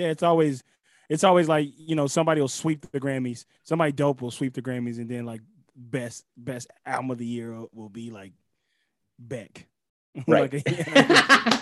[0.04, 0.62] it's always
[1.09, 3.44] it's always like, you know, somebody will sweep the Grammys.
[3.62, 5.40] Somebody dope will sweep the Grammys and then like
[5.74, 8.32] best best album of the year will be like
[9.18, 9.66] Beck.
[10.26, 10.52] right?
[10.52, 11.59] like a,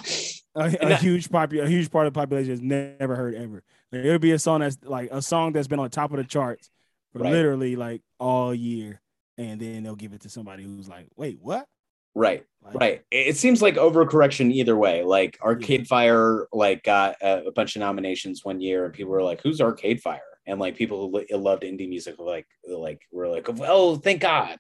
[0.54, 3.62] a, a huge popu- a huge part of the population has never heard ever.
[3.90, 6.24] Like, it'll be a song that's like a song that's been on top of the
[6.24, 6.70] charts
[7.12, 7.32] for Right.
[7.32, 9.00] literally like all year,
[9.38, 11.66] and then they'll give it to somebody who's like, "Wait, what?"
[12.14, 12.44] Right.
[12.62, 13.03] Like, Right.
[13.11, 15.05] It seems like overcorrection either way.
[15.05, 19.22] Like Arcade Fire, like got a, a bunch of nominations one year, and people were
[19.22, 23.03] like, "Who's Arcade Fire?" And like people who lo- loved indie music, were like, like
[23.12, 24.59] were like, "Well, thank God."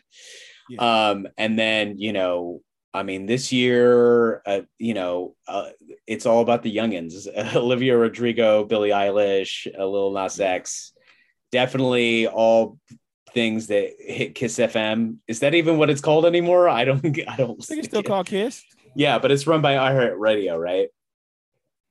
[0.78, 2.60] Um, and then you know,
[2.92, 5.70] I mean, this year, uh, you know, uh,
[6.06, 10.92] it's all about the youngins: Olivia Rodrigo, Billie Eilish, uh, Lil Nas X.
[11.52, 12.78] Definitely all
[13.34, 15.16] things that hit Kiss FM.
[15.28, 16.68] Is that even what it's called anymore?
[16.68, 17.04] I don't.
[17.28, 17.60] I don't.
[17.60, 18.62] I think it's still called Kiss.
[18.94, 20.88] Yeah, but it's run by iHeartRadio, right?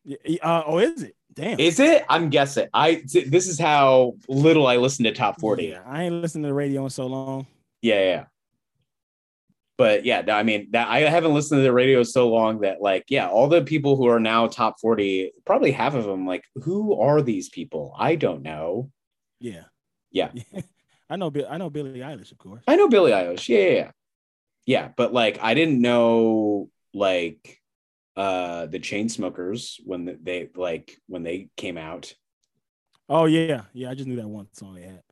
[0.03, 1.15] Yeah, Uh, oh, is it?
[1.33, 1.59] Damn.
[1.59, 2.05] Is it?
[2.09, 2.67] I'm guessing.
[2.73, 5.65] I this is how little I listen to top 40.
[5.65, 7.47] Yeah, I ain't listened to the radio in so long.
[7.81, 8.25] Yeah, yeah.
[9.77, 13.05] But yeah, I mean that I haven't listened to the radio so long that like,
[13.09, 16.99] yeah, all the people who are now top 40, probably half of them, like, who
[17.01, 17.95] are these people?
[17.97, 18.91] I don't know.
[19.39, 19.63] Yeah.
[20.11, 20.31] Yeah.
[21.13, 21.31] I know.
[21.47, 22.63] I know Billie Eilish, of course.
[22.67, 23.47] I know Billie Eilish.
[23.47, 23.91] Yeah, yeah, yeah.
[24.65, 27.59] Yeah, but like I didn't know like
[28.17, 32.15] uh the Chainsmokers when they like when they came out.
[33.07, 33.91] Oh yeah, yeah.
[33.91, 35.03] I just knew that one song they had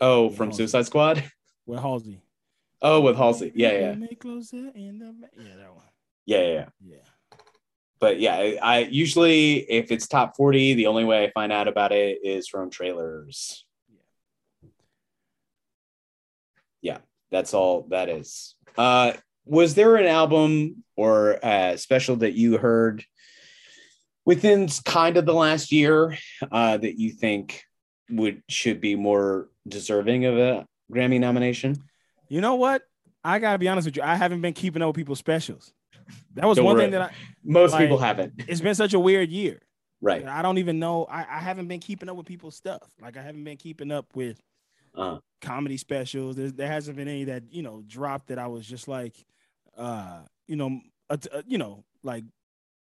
[0.00, 0.56] Oh, Yeah, from Halsey.
[0.58, 1.24] Suicide Squad?
[1.66, 2.22] with Halsey.
[2.80, 3.50] Oh, with Halsey.
[3.56, 4.06] Yeah, yeah.
[4.20, 5.84] Closer in the yeah, that one.
[6.26, 6.52] Yeah, yeah.
[6.52, 6.66] yeah.
[6.86, 7.36] Yeah.
[7.98, 11.66] But yeah, I, I usually if it's top 40, the only way I find out
[11.66, 13.64] about it is from trailers.
[16.82, 16.98] Yeah,
[17.30, 18.54] that's all that is.
[18.76, 19.12] Uh
[19.44, 23.04] was there an album or uh special that you heard
[24.24, 26.16] within kind of the last year
[26.52, 27.62] uh that you think
[28.10, 31.76] would should be more deserving of a Grammy nomination?
[32.28, 32.82] You know what?
[33.24, 34.02] I gotta be honest with you.
[34.02, 35.72] I haven't been keeping up with people's specials.
[36.34, 36.84] That was Don't one worry.
[36.84, 37.10] thing that I.
[37.44, 38.32] Most Like- people haven't.
[38.48, 39.60] It's been such a weird year.
[40.00, 40.26] Right.
[40.26, 41.04] I don't even know.
[41.04, 42.82] I, I haven't been keeping up with people's stuff.
[43.02, 44.40] Like I haven't been keeping up with
[44.94, 46.36] Uh, comedy specials.
[46.36, 49.14] There, there hasn't been any that you know dropped that I was just like,
[49.76, 52.24] uh, you know, a, a- you know, like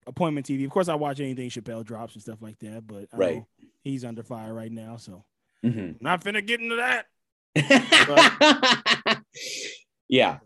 [0.08, 0.66] appointment TV.
[0.66, 2.86] Of course, I watch anything Chappelle drops and stuff like that.
[2.88, 3.44] But I Right.
[3.84, 5.24] he's under fire right now, so
[5.64, 5.78] mhm.
[5.96, 7.08] I'm not finna get into that.
[10.08, 10.38] yeah,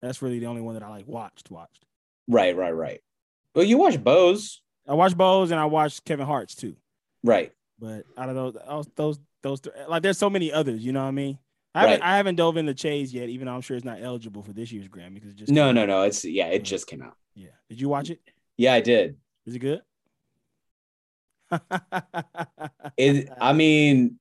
[0.00, 1.50] That's really the only one that I like watched.
[1.50, 1.84] Watched.
[2.28, 3.00] right, right, right.
[3.54, 6.76] Well, you watch Bo's, I watched Bo's and I watched Kevin Hart's too.
[7.24, 7.52] right?
[7.78, 10.84] But out of those, those, those, three, like there's so many others.
[10.84, 11.38] You know what I mean?
[11.74, 12.08] I haven't, Right.
[12.12, 14.70] I haven't dove into Che's yet, even though I'm sure it's not eligible for this
[14.72, 15.88] year's Grammy because just No, no, out.
[15.88, 16.02] no.
[16.02, 17.16] It's yeah, it just came out.
[17.34, 17.48] Yeah.
[17.68, 18.20] Did you watch it?
[18.56, 19.16] Yeah, I did.
[19.46, 19.82] Is it good?
[22.96, 23.28] It.
[23.40, 24.18] I mean,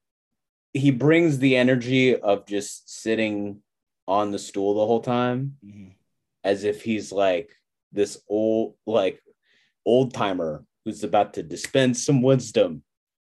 [0.74, 3.62] he brings the energy of just sitting
[4.08, 5.96] on the stool the whole time, Mhm.
[6.44, 7.52] as if he's like
[7.92, 9.22] this old, like
[9.86, 12.84] old timer who's about to dispense some wisdom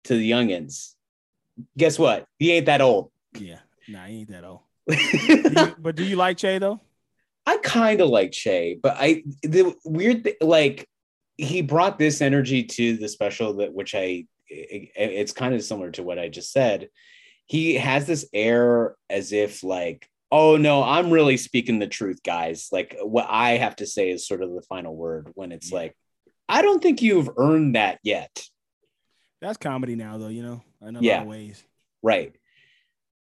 [0.06, 0.96] to the youngins.
[1.78, 2.26] Guess what?
[2.40, 3.12] He ain't that old.
[3.38, 4.62] Yeah, nah, he ain't that old.
[4.90, 6.80] Do you- but do you like Che though?
[7.46, 10.88] I kind of like Che, but I the weird th- like
[11.38, 15.92] he brought this energy to the special that which I it- it's kind of similar
[15.92, 16.90] to what I just said.
[17.46, 22.70] He has this air as if like, oh no, I'm really speaking the truth, guys.
[22.72, 25.78] Like what I have to say is sort of the final word when it's Yeah.
[25.78, 25.98] like,
[26.50, 28.44] I don't think you've earned that yet.
[29.42, 30.28] That's comedy now, though.
[30.30, 31.64] You know, in a lot of ways.
[32.04, 32.36] Right.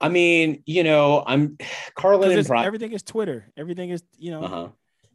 [0.01, 1.59] I mean, you know, I'm
[1.95, 2.67] Carlin and Brian.
[2.67, 3.47] everything is Twitter.
[3.57, 4.69] Everything is you know Uh-huh.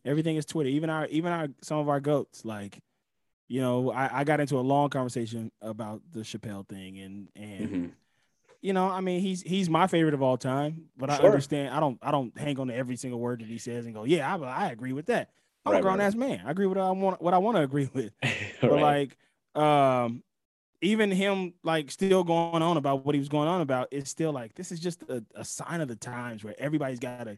[0.05, 0.69] everything is Twitter.
[0.69, 2.79] Even our even our some of our goats like.
[3.49, 7.69] You know, I, I got into a long conversation about the Chappelle thing, and and
[7.69, 7.91] Mhm.
[8.61, 10.85] you know, I mean, he's he's my favorite of all time.
[10.97, 11.73] But I understand.
[11.73, 14.05] I don't I don't hang on to every single word that he says and go,
[14.05, 15.29] yeah, I, I agree with that.
[15.65, 16.41] I'm Right, a grown right, ass man.
[16.47, 18.13] I agree with what I want what I want to agree with.
[18.61, 19.09] But Right.
[19.55, 20.23] like, um,
[20.83, 24.31] even him like still going on about what he was going on about, it's still
[24.31, 27.37] like this is just a, a sign of the times where everybody's got to,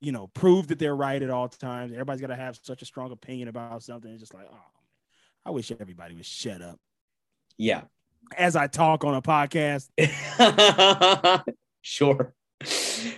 [0.00, 1.92] you know, prove that they're right at all times.
[1.92, 4.10] Everybody's got to have such a strong opinion about something.
[4.10, 4.56] It's just like, oh,
[5.44, 6.78] I wish everybody would shut up
[7.58, 7.82] yeah.
[8.36, 9.88] as I talk on a podcast.
[11.82, 12.32] sure.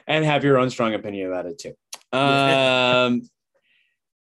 [0.07, 1.74] And have your own strong opinion about it too.
[2.12, 3.04] Yeah.
[3.07, 3.28] Um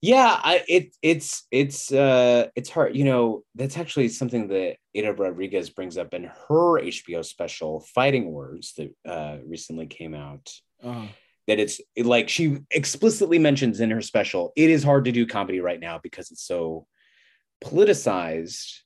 [0.01, 5.13] yeah, I it it's it's uh it's hard, you know, that's actually something that Aida
[5.13, 10.53] Rodriguez brings up in her HBO special Fighting Words that uh recently came out.
[10.83, 11.07] Uh,
[11.49, 15.61] That it's like she explicitly mentions in her special, it is hard to do comedy
[15.61, 16.87] right now because it's so
[17.65, 18.81] politicized.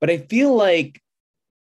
[0.00, 1.00] But I feel like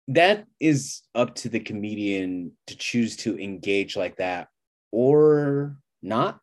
[0.08, 4.48] that is up to the comedian to choose to engage like that
[4.92, 6.40] or not.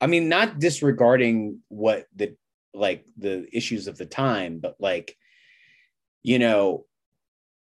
[0.00, 2.36] I mean, not disregarding what the
[2.74, 5.16] like the issues of the time, but like,
[6.24, 6.86] you know,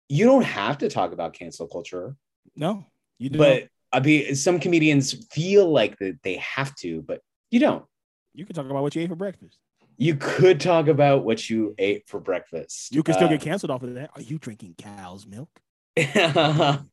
[0.09, 2.17] you don't have to talk about cancel culture,
[2.57, 2.85] no,
[3.19, 3.39] you do.
[3.39, 7.85] but I mean, some comedians feel like that they have to, but you don't.
[8.35, 9.59] you can talk about what you ate for breakfast.
[9.97, 12.93] You could talk about what you ate for breakfast.
[12.95, 14.11] You can still Uh, get canceled off of that.
[14.15, 15.51] Are you drinking cow's milk?
[15.97, 16.85] well,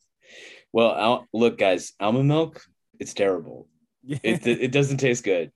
[0.74, 2.64] Al- look, guys, almond milk,
[3.00, 3.68] it's terrible.
[4.04, 5.52] Yeah, It, it doesn't taste good.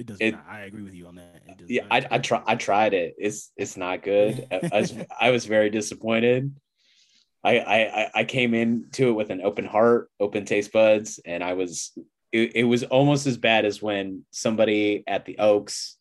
[0.00, 0.46] It does it- not.
[0.48, 1.42] I agree with you on that.
[1.68, 2.04] Yeah, not.
[2.12, 3.14] I, I try I tried it.
[3.18, 4.46] It's it's not good.
[4.52, 6.54] I, I was I was very disappointed.
[7.44, 11.44] I, I I- I came into it with an open heart, open taste buds, and
[11.44, 11.92] I was
[12.32, 15.96] it, it was almost as bad as when somebody at the Oaks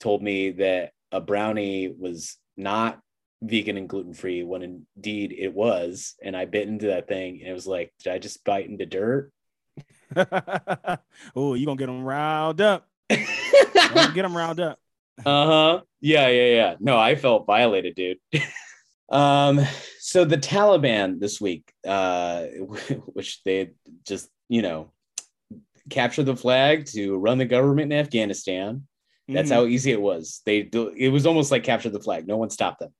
[0.00, 3.00] told me that a brownie was not
[3.42, 4.62] vegan and gluten free when
[4.96, 8.18] indeed it was, and I bit into that thing and it was like, did I
[8.18, 9.30] just bite into dirt?
[11.36, 12.88] oh, you're gonna get them riled up?
[14.14, 14.78] Get them riled up.
[15.26, 15.80] Uh-huh.
[16.00, 16.74] Yeah, yeah, yeah.
[16.78, 18.18] No, I felt violated, dude.
[19.08, 19.60] um,
[19.98, 22.44] so the Taliban this week, uh,
[23.14, 23.70] which they
[24.06, 24.92] just, you know,
[25.90, 28.86] captured the flag to run the government in Afghanistan.
[29.26, 29.54] That's Mhm.
[29.54, 30.40] how easy it was.
[30.46, 30.58] They
[30.96, 32.28] it was almost like capture the flag.
[32.28, 32.94] No one stopped them.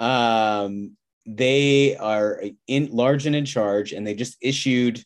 [0.00, 5.04] Um, they are in large and in charge, and they just issued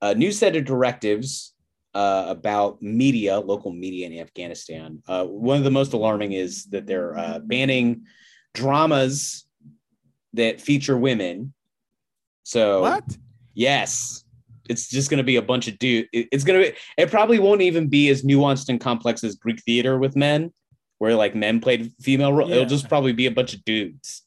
[0.00, 1.49] a new set of directives
[1.94, 5.02] uh, about media, local media in Afghanistan.
[5.08, 8.04] Uh, one of the most alarming is that they're uh, banning
[8.54, 9.46] dramas
[10.34, 11.52] that feature women.
[12.44, 13.04] So what?
[13.54, 14.24] Yes.
[14.68, 16.06] It's just going to be a bunch of dude.
[16.12, 19.34] it- It's going to be, it probably won't even be as nuanced and complex as
[19.34, 20.52] Greek theater with men,
[20.98, 22.48] where like men played female role.
[22.48, 22.56] Yeah.
[22.56, 24.22] It'll just probably be a bunch of dudes.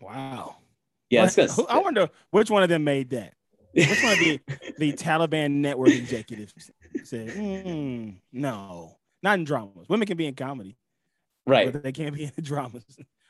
[0.00, 0.56] Wow.
[1.10, 1.24] Yeah.
[1.24, 3.34] It's What- gonna, who- I wonder which one of them made that.
[3.72, 4.40] Which one of the
[4.78, 6.52] the Taliban network executives
[7.04, 9.88] said, "Mm, "No, not in dramas.
[9.88, 10.76] Women can be in comedy,
[11.46, 11.72] right.
[11.72, 12.84] but they can't be in the dramas."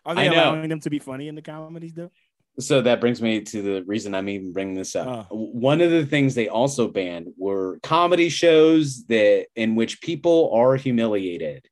[0.04, 2.10] Are they allowing them to be funny in the comedies though?
[2.58, 5.06] So that brings me to the reason I'm even bringing this up.
[5.06, 5.34] Uh.
[5.34, 10.76] One of the things they also banned were comedy shows that in which people are
[10.76, 11.66] humiliated.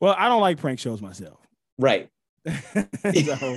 [0.00, 1.38] Well, I don't like prank shows myself.
[1.78, 2.10] Right.
[2.46, 3.54] so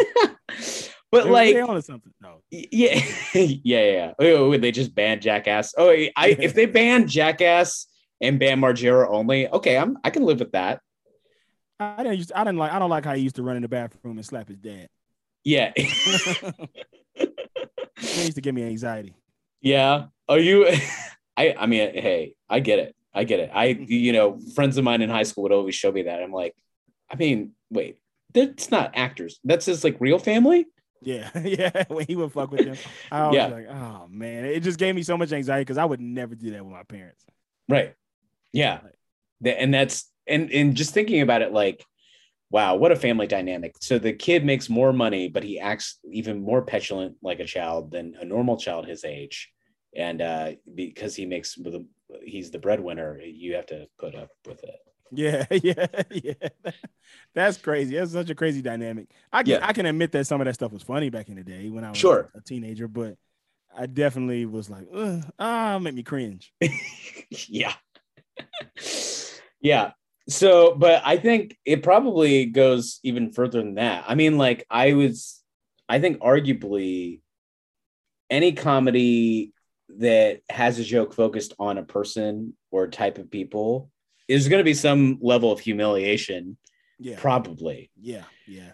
[1.11, 2.13] but they, like they onto something.
[2.21, 3.01] No, Yeah,
[3.33, 4.13] yeah, yeah.
[4.19, 5.73] Oh, oh, they just banned Jackass.
[5.77, 7.87] Oh, I if they ban Jackass
[8.21, 10.81] and Bam Margera only, okay, I'm I can live with that.
[11.79, 12.17] I didn't.
[12.17, 12.71] Used, I didn't like.
[12.71, 14.87] I don't like how he used to run in the bathroom and slap his dad.
[15.43, 15.71] Yeah,
[17.15, 19.15] It used to give me anxiety.
[19.61, 20.05] yeah.
[20.29, 20.67] Are you?
[21.37, 22.95] I I mean, hey, I get it.
[23.13, 23.51] I get it.
[23.53, 26.21] I you know, friends of mine in high school would always show me that.
[26.21, 26.55] I'm like,
[27.11, 27.97] I mean, wait,
[28.33, 29.39] that's not actors.
[29.43, 30.67] That's his like real family.
[31.01, 31.83] Yeah, yeah.
[31.87, 32.77] When he would fuck with them,
[33.11, 33.47] I was Yeah.
[33.47, 36.51] like, oh man, it just gave me so much anxiety because I would never do
[36.51, 37.25] that with my parents.
[37.67, 37.95] Right.
[38.53, 38.81] Yeah.
[39.43, 41.83] Th- And that's and and just thinking about it, like
[42.51, 43.73] wow, what a family dynamic.
[43.79, 47.91] So the kid makes more money, but he acts even more petulant like a child
[47.91, 49.49] than a normal child his age.
[49.95, 51.85] And uh, because he makes the
[52.23, 54.75] he's the breadwinner, you have to put up with it.
[55.11, 56.33] Yeah, yeah, yeah.
[57.35, 57.95] That's crazy.
[57.95, 59.09] That's such a crazy dynamic.
[59.31, 59.67] I can yeah.
[59.67, 61.83] I can admit that some of that stuff was funny back in the day when
[61.83, 62.31] I was sure.
[62.35, 63.17] a teenager, but
[63.75, 64.87] I definitely was like,
[65.39, 66.53] ah, make me cringe.
[67.47, 67.73] yeah.
[69.61, 69.91] yeah.
[70.29, 74.05] So, but I think it probably goes even further than that.
[74.07, 75.41] I mean, like, I was,
[75.87, 77.21] I think arguably
[78.29, 79.53] any comedy
[79.97, 83.90] that has a joke focused on a person or type of people
[84.31, 86.57] is going to be some level of humiliation.
[86.99, 87.15] Yeah.
[87.19, 87.91] Probably.
[87.99, 88.23] Yeah.
[88.47, 88.71] Yeah.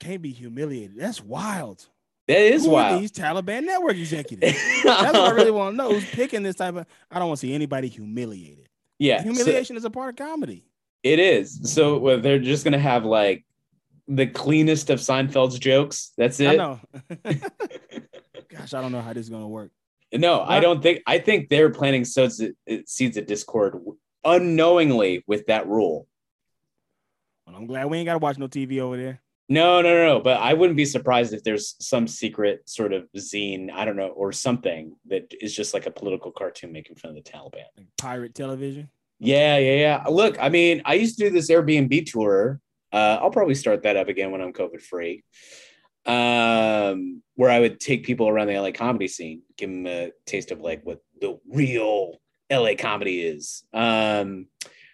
[0.00, 0.96] Can't be humiliated.
[0.96, 1.86] That's wild.
[2.26, 3.02] That is Who wild.
[3.02, 4.56] these Taliban network executives.
[4.84, 5.92] That's what I really want to know.
[5.92, 6.86] Who's picking this type of?
[7.10, 8.68] I don't want to see anybody humiliated.
[8.98, 10.64] Yeah, humiliation so, is a part of comedy.
[11.02, 11.72] It is.
[11.74, 13.44] So well, they're just gonna have like
[14.06, 16.12] the cleanest of Seinfeld's jokes.
[16.16, 16.50] That's it.
[16.50, 16.80] I know.
[18.48, 19.72] Gosh, I don't know how this is gonna work.
[20.12, 21.02] No, I don't think.
[21.06, 22.42] I think they're planting seeds,
[22.86, 23.80] seeds of discord
[24.24, 26.06] unknowingly with that rule.
[27.46, 29.20] Well, I'm glad we ain't got to watch no TV over there.
[29.48, 30.20] No, no, no, no.
[30.20, 34.08] But I wouldn't be surprised if there's some secret sort of zine, I don't know,
[34.08, 37.64] or something that is just like a political cartoon making fun of the Taliban.
[37.76, 38.88] Like pirate television.
[39.18, 40.04] Yeah, yeah, yeah.
[40.08, 42.60] Look, I mean, I used to do this Airbnb tour.
[42.92, 45.24] Uh, I'll probably start that up again when I'm COVID free.
[46.06, 50.52] Um, where I would take people around the LA comedy scene, give them a taste
[50.52, 53.64] of like what the real LA comedy is.
[53.72, 54.46] Um,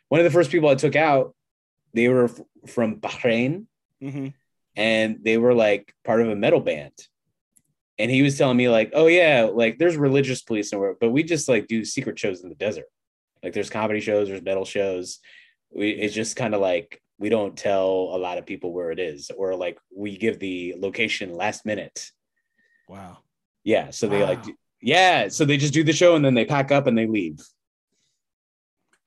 [0.09, 1.35] one of the first people I took out,
[1.95, 3.67] they were f- from Bahrain.
[4.03, 4.29] Mm-hmm.
[4.77, 6.93] and they were like part of a metal band.
[7.99, 11.23] And he was telling me like oh yeah like there's religious police somewhere but we
[11.23, 12.85] just like do secret shows in the desert.
[13.43, 15.19] Like there's comedy shows there's metal shows.
[15.71, 18.99] We it's just kind of like we don't tell a lot of people where it
[18.99, 22.11] is or like we give the location last minute.
[22.87, 23.21] Wow.
[23.65, 24.45] Yeah so they like
[24.83, 27.41] yeah so they just do the show and then they pack up and they leave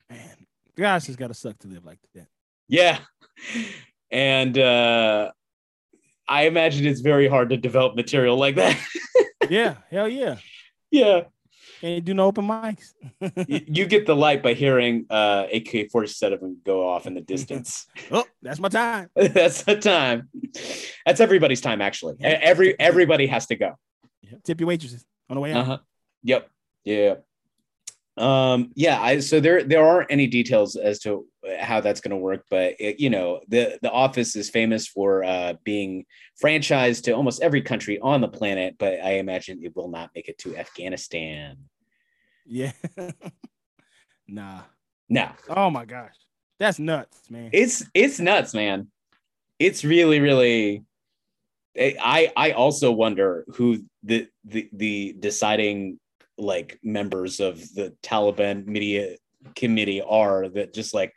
[0.08, 0.36] man
[0.76, 2.26] gosh it's gotta suck to live like that
[2.68, 2.98] yeah
[4.10, 5.30] and uh
[6.30, 8.78] I imagine it's very hard to develop material like that.
[9.50, 10.36] yeah, hell yeah.
[10.88, 11.24] Yeah.
[11.80, 12.92] Can't do no open mics.
[13.66, 17.86] you get the light by hearing uh, AK 47 go off in the distance.
[18.12, 19.08] oh, that's my time.
[19.16, 20.28] that's the time.
[21.04, 22.16] That's everybody's time, actually.
[22.20, 23.74] Every Everybody has to go.
[24.22, 24.38] Yeah.
[24.44, 25.58] Tip your waitresses on the way out.
[25.62, 25.78] Uh-huh.
[26.24, 26.50] Yep.
[26.84, 27.14] Yeah.
[28.16, 31.26] Um, yeah, I so there there aren't any details as to
[31.58, 35.24] how that's going to work, but it, you know the the office is famous for
[35.24, 36.04] uh, being
[36.42, 40.28] franchised to almost every country on the planet, but I imagine it will not make
[40.28, 41.56] it to Afghanistan.
[42.44, 42.72] Yeah,
[44.28, 44.62] nah,
[45.08, 45.30] no.
[45.48, 46.16] Oh my gosh,
[46.58, 47.50] that's nuts, man.
[47.54, 48.88] It's it's nuts, man.
[49.58, 50.84] It's really really.
[51.78, 56.00] I I also wonder who the the the deciding
[56.36, 59.16] like members of the Taliban media
[59.54, 61.12] committee are that just like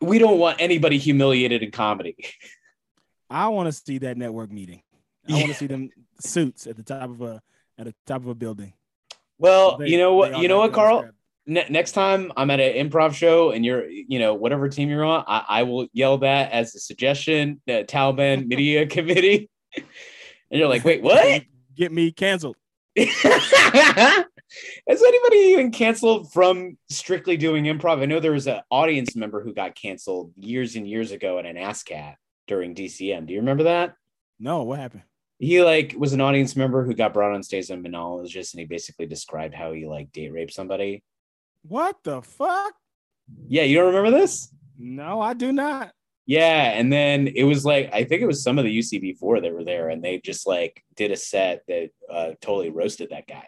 [0.00, 2.16] we don't want anybody humiliated in comedy.
[3.30, 4.82] I want to see that network meeting.
[5.28, 5.36] I yeah.
[5.40, 7.42] want to see them suits at the top of a
[7.78, 8.72] at the top of a building.
[9.38, 10.38] Well, they, you know what?
[10.38, 11.10] You know what, Carl?
[11.46, 15.04] Ne- next time I'm at an improv show and you're, you know, whatever team you're
[15.04, 17.60] on, I, I will yell that as a suggestion.
[17.66, 19.84] The Taliban Media Committee, and
[20.50, 21.42] you're like, wait, what?
[21.74, 22.56] Get me canceled.
[22.96, 28.00] Has anybody even canceled from strictly doing improv?
[28.00, 31.46] I know there was an audience member who got canceled years and years ago at
[31.46, 32.14] an ASSSSCAT
[32.46, 33.26] during DCM.
[33.26, 33.94] Do you remember that?
[34.38, 35.02] No, what happened?
[35.38, 38.60] He like was an audience member who got brought on stage as a monologist and
[38.60, 41.02] he basically described how he like date raped somebody.
[41.66, 42.74] What the fuck?
[43.48, 44.52] Yeah, you don't remember this?
[44.78, 45.92] No, I do not.
[46.26, 49.52] Yeah, and then it was like I think it was some of the UCB4 that
[49.52, 53.46] were there, and they just like did a set that uh, totally roasted that guy.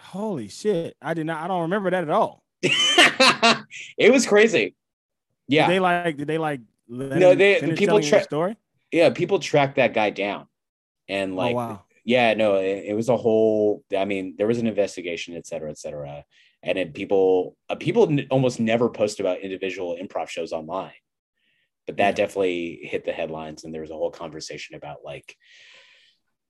[0.00, 0.96] Holy shit!
[1.00, 1.42] I did not.
[1.42, 2.42] I don't remember that at all.
[2.62, 4.74] it was crazy.
[5.48, 8.56] Yeah, did they like did they like no they people track story.
[8.92, 10.46] Yeah, people tracked that guy down,
[11.08, 11.82] and oh, like oh, wow.
[12.06, 13.84] Yeah, no, it, it was a whole.
[13.94, 16.24] I mean, there was an investigation, et cetera, et cetera.
[16.62, 20.92] And then people uh, people n- almost never post about individual improv shows online.
[21.84, 22.24] But that yeah.
[22.24, 25.36] definitely hit the headlines and there was a whole conversation about like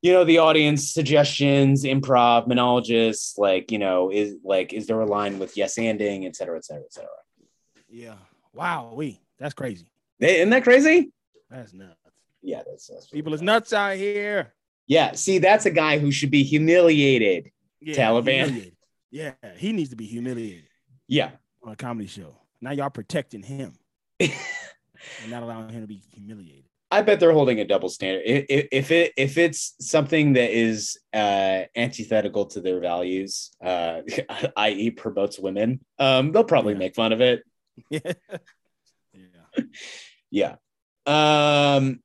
[0.03, 5.07] you know the audience suggestions improv monologists like you know is like is there a
[5.07, 7.09] line with yes anding et cetera et cetera et cetera.
[7.89, 8.17] Yeah.
[8.53, 9.89] Wow we that's crazy.
[10.21, 11.13] Isn't that crazy?
[11.51, 11.97] That's nuts.
[12.43, 14.53] Yeah that's, that's people is nuts out here
[14.87, 18.77] yeah see that's a guy who should be humiliated yeah, taliban humiliated.
[19.11, 20.69] Yeah, he needs to be humiliated.
[21.09, 21.31] Yeah,
[21.63, 22.37] on a comedy show.
[22.61, 23.73] Now y'all protecting him.
[24.21, 24.31] and
[25.31, 26.65] not allowing him to be humiliated.
[26.91, 28.23] I bet they're holding a double standard.
[28.27, 34.03] If, if it if it's something that is uh, antithetical to their values, uh,
[34.57, 36.79] i.e., promotes women, um, they'll probably yeah.
[36.79, 37.43] make fun of it.
[37.91, 38.13] yeah.
[40.31, 40.57] yeah.
[41.07, 42.01] Um,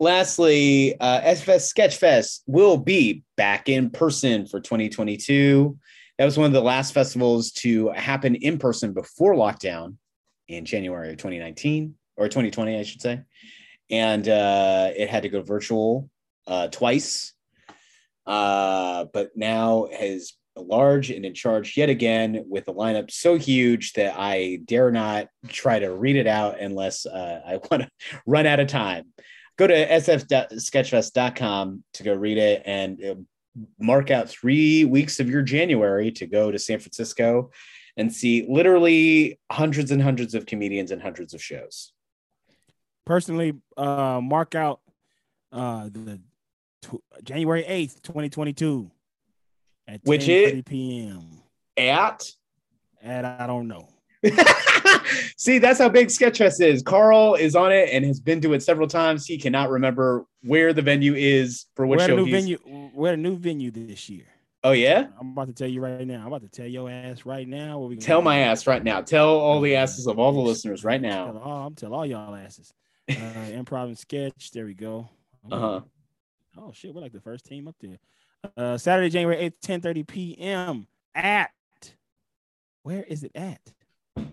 [0.00, 5.78] lastly, uh, SFest Sketchfest will be back in person for 2022.
[6.18, 9.96] That was one of the last festivals to happen in person before lockdown
[10.48, 13.20] in January of 2019 or 2020, I should say
[13.90, 16.08] and uh, it had to go virtual
[16.46, 17.34] uh, twice.
[18.26, 23.94] Uh, but now is large and in charge yet again with a lineup so huge
[23.94, 27.90] that I dare not try to read it out unless uh, I want to
[28.26, 29.06] run out of time.
[29.56, 33.14] Go to sfsketchfest.com to go read it and uh,
[33.78, 37.50] mark out three weeks of your January to go to San Francisco
[37.96, 41.92] and see literally hundreds and hundreds of comedians and hundreds of shows
[43.10, 44.80] personally uh, mark out
[45.52, 46.20] uh, the
[47.24, 48.88] January 8th, 2022
[49.88, 51.42] at which is p.m.
[51.76, 52.30] At
[53.02, 53.88] at I don't know.
[55.36, 56.82] See, that's how big Sketchfest is.
[56.82, 59.26] Carl is on it and has been to it several times.
[59.26, 62.16] He cannot remember where the venue is for what we're show.
[62.16, 62.58] New venue,
[62.92, 64.26] we're a new venue this year.
[64.62, 66.20] Oh yeah, I'm about to tell you right now.
[66.20, 67.78] I'm about to tell your ass right now.
[67.78, 69.00] What we tell my ass right now.
[69.00, 71.26] Tell all the asses of all the listeners right now.
[71.26, 72.74] Tell all, I'm tell all y'all asses
[73.08, 74.50] uh, improv and sketch.
[74.50, 75.08] There we go.
[75.50, 75.80] Uh huh.
[76.58, 77.98] Oh shit, we're like the first team up there.
[78.54, 80.86] Uh, Saturday, January eighth, ten thirty p.m.
[81.14, 81.50] at
[82.82, 83.60] where is it at?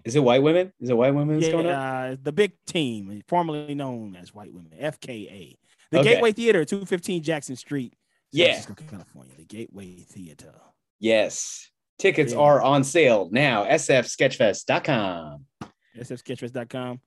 [0.03, 0.71] Is it white women?
[0.80, 1.39] Is it white women?
[1.41, 5.57] Yeah, uh, the big team, formerly known as White Women, FKA,
[5.91, 6.13] the Okay.
[6.15, 7.93] Gateway Theater, two fifteen Jackson Street,
[8.34, 8.45] San Yeah.
[8.61, 9.34] Francisco, California.
[9.38, 10.53] The Gateway Theater.
[10.99, 11.69] Yes.
[11.99, 12.39] Tickets Yeah.
[12.39, 13.65] are on sale now.
[13.65, 15.45] sfsketchfest.com.
[15.97, 17.01] sfsketchfest.com.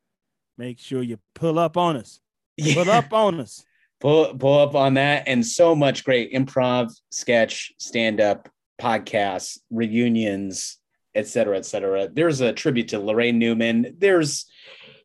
[0.59, 2.21] Make sure you pull up on us.
[2.57, 2.75] Yeah.
[2.75, 3.64] Pull up on us.
[4.01, 8.49] pull pull up on that and so much great improv sketch stand-up
[8.81, 10.79] podcasts reunions
[11.15, 14.47] et cetera et cetera there's a tribute to Laraine Newman there's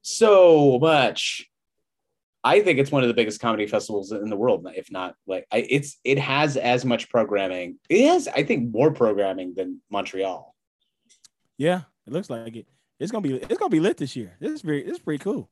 [0.01, 1.49] so much
[2.43, 5.47] i think it's one of the biggest comedy festivals in the world if not like
[5.51, 10.53] I, it's it has as much programming it has i think more programming than montreal
[11.57, 12.67] Yeah, it looks like it.
[12.99, 14.35] It's gonna be it's gonna be lit this year.
[14.39, 15.49] This is very is pretty cool.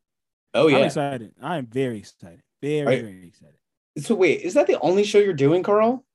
[0.53, 1.31] oh yeah, I'm excited.
[1.41, 2.41] I am very excited.
[2.61, 3.57] Very, you- very excited.
[4.05, 6.05] so wait is that the only show you're doing carl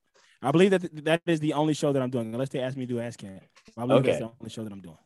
[0.40, 2.86] I believe that that is the only show that I'm doing, unless they ask me
[2.86, 3.40] to do Ask ASCAP.
[3.76, 4.06] I believe Okay.
[4.12, 4.98] that's the only show that I'm doing.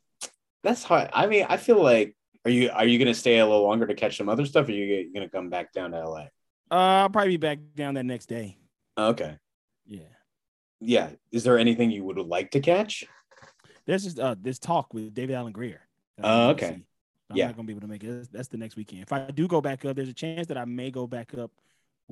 [0.62, 1.10] That's hard.
[1.12, 2.14] I mean, I feel like
[2.44, 4.72] are you are you gonna stay a little longer to catch some other stuff, or
[4.72, 6.26] are you gonna come back down to LA?
[6.70, 8.56] Uh, I'll probably be back down that next day.
[8.98, 9.36] Okay.
[9.86, 10.00] Yeah.
[10.80, 11.10] Yeah.
[11.30, 13.04] Is there anything you would like to catch?
[13.86, 15.80] There's just uh this talk with David Alan Grier.
[16.22, 16.82] Oh, I'm okay.
[17.30, 17.46] I'm Yeah.
[17.46, 18.28] not gonna be able to make it.
[18.32, 19.02] That's the next weekend.
[19.02, 21.50] If I do go back up, there's a chance that I may go back up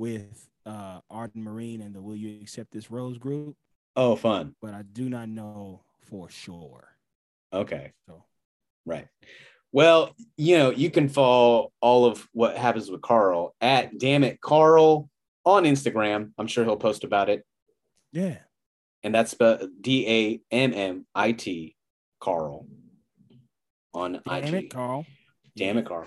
[0.01, 3.57] with uh Arden Myrin and the Will You Accept This Rose group,
[3.97, 4.55] Oh, fun.
[4.63, 6.89] but I do not know for sure.
[7.53, 7.93] Okay.
[8.09, 8.25] So
[8.87, 9.07] Right.
[9.73, 14.41] Well, you know, you can follow all of what happens with Carl at damn it
[14.41, 15.09] Carl
[15.45, 16.33] on Instagram.
[16.39, 17.45] I'm sure he'll post about it.
[18.13, 18.39] yeah.
[19.03, 21.77] And that's spelled D A M M I T
[22.21, 22.67] Carl
[23.95, 24.65] on Damn IG.
[24.65, 25.07] it, Carl.
[25.57, 26.07] Damn it, Carl.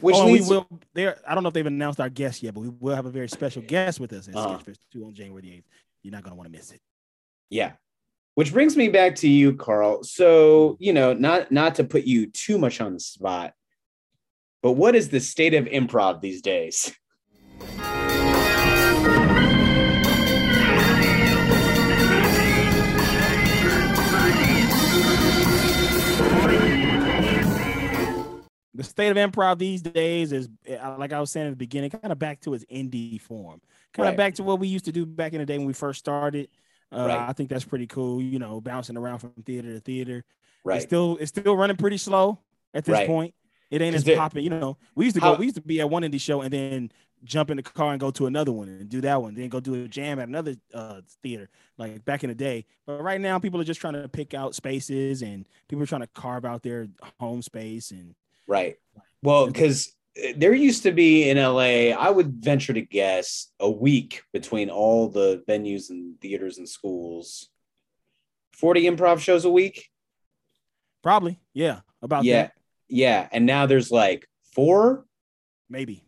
[0.00, 1.18] Which oh, and we will there.
[1.26, 3.28] I don't know if they've announced our guest yet, but we will have a very
[3.28, 4.58] special guest with us at Uh-huh.
[4.58, 5.64] Sketchfest 2 on January the 8th.
[6.02, 6.80] You're not gonna want to miss it.
[7.50, 7.72] Yeah.
[8.34, 10.02] Which brings me back to you, Carl.
[10.02, 13.54] So, you know, not not to put you too much on the spot,
[14.62, 16.92] but what is the state of improv these days?
[28.74, 31.90] The state of improv these days is, uh, like I was saying at the beginning,
[31.90, 33.60] kind of back to its indie form,
[33.92, 34.10] kind Right.
[34.10, 36.00] of back to what we used to do back in the day when we first
[36.00, 36.48] started.
[36.90, 37.28] Uh, Right.
[37.28, 38.20] I think that's pretty cool.
[38.20, 40.18] You know, bouncing around from theater to theater.
[40.18, 40.26] It's
[40.64, 40.82] Right.
[40.82, 42.38] still it's still running pretty slow
[42.72, 43.06] at this Right.
[43.06, 43.34] point.
[43.70, 44.44] It ain't as popping.
[44.44, 45.38] You know, we used to How- go.
[45.38, 46.90] We used to be at one indie show and then
[47.24, 49.34] jump in the car and go to another one and do that one.
[49.34, 51.48] Then go do a jam at another uh, theater,
[51.78, 52.66] like back in the day.
[52.86, 56.02] But right now, people are just trying to pick out spaces and people are trying
[56.02, 58.14] to carve out their home space and
[58.46, 58.76] Right.
[59.22, 63.70] Well, because eh, there used to be in LA, I would venture to guess a
[63.70, 67.48] week between all the venues and theaters and schools.
[68.56, 69.90] 40 improv shows a week.
[71.02, 72.42] probably yeah about yeah.
[72.42, 72.52] that
[72.88, 73.28] Yeah.
[73.32, 75.04] And now there's like four,
[75.68, 76.04] maybe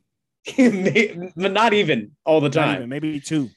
[0.57, 2.77] but not even all the time.
[2.77, 3.51] even, maybe two.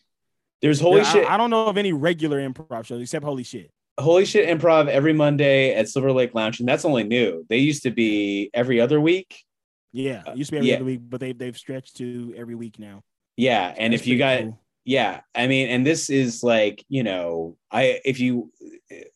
[0.61, 1.29] There's holy Yeah, I- shit.
[1.29, 3.71] I, don't know of any regular improv shows except Holy Shit.
[3.99, 7.45] Holy shit improv every Monday at Silver Lake Lounge, and that's only new.
[7.49, 9.43] They used to be every other week,
[9.91, 10.75] Yeah, Uh, it used to be every yeah.
[10.77, 13.01] other week, but they they've stretched to every week now.
[13.37, 14.59] Yeah, and That's if you got cool.
[14.85, 18.51] yeah, I mean, and this is like you know, I if you,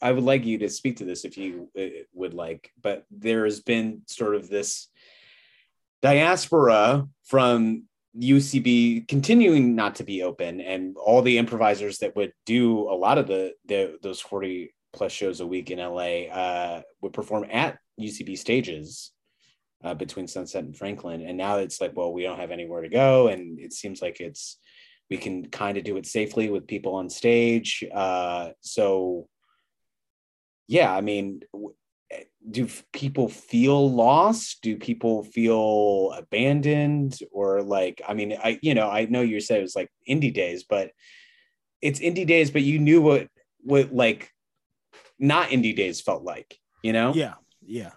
[0.02, 3.44] I would like you to speak to this if you uh, would like, but there
[3.46, 4.88] has been sort of this
[6.02, 7.84] diaspora from
[8.20, 13.18] UCB continuing not to be open, and all the improvisers that would do a lot
[13.18, 17.80] of the, the those forty plus shows a week in LA uh, would perform at
[18.00, 19.12] UCB stages
[19.84, 22.90] uh, between Sunset and Franklin, and now it's like, well, we don't have anywhere to
[22.90, 24.60] go, and it seems like it's
[25.10, 27.84] we can kind of do it safely with people on stage.
[27.94, 29.28] Uh, so,
[30.68, 31.42] yeah, I mean,
[32.50, 34.62] do people feel lost?
[34.62, 37.18] Do people feel abandoned?
[37.32, 40.34] Or like, I mean, I you know, I know you said it was like indie
[40.34, 40.92] days, but
[41.82, 43.28] it's indie days, but you knew what
[43.62, 44.32] what like
[45.20, 47.14] not indie days felt like, you know?
[47.14, 47.92] Yeah, yeah.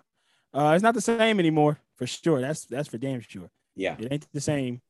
[0.55, 2.40] Uh, it's not the same anymore for sure.
[2.40, 3.51] That's that's for damn sure.
[3.74, 3.97] Yeah.
[3.99, 4.80] It ain't the same.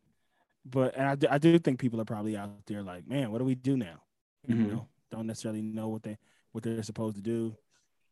[0.64, 3.38] But and I do, I do think people are probably out there like, man, what
[3.38, 4.02] do we do now?
[4.48, 4.58] Mhm.
[4.58, 6.18] You know, don't necessarily know what they
[6.52, 7.56] what they're supposed to do.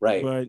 [0.01, 0.22] Right.
[0.22, 0.49] But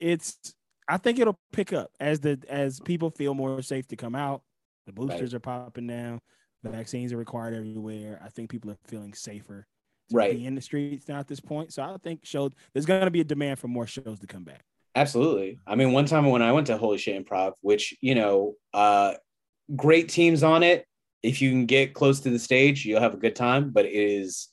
[0.00, 0.54] it's
[0.88, 4.42] I think it'll pick up as the as people feel more safe to come out.
[4.86, 6.20] The boosters are popping now.
[6.62, 8.20] The vaccines are required everywhere.
[8.24, 9.66] I think people are feeling safer
[10.10, 10.36] to Right.
[10.36, 11.72] be in the streets now at this point.
[11.72, 14.62] So I think show there's gonna be a demand for more shows to come back.
[14.94, 15.58] Absolutely.
[15.66, 19.14] I mean, one time when I went to Holy Shit Improv, which, you know, uh,
[19.74, 20.86] great teams on it.
[21.22, 23.92] If you can get close to the stage, you'll have a good time, but it
[23.92, 24.48] is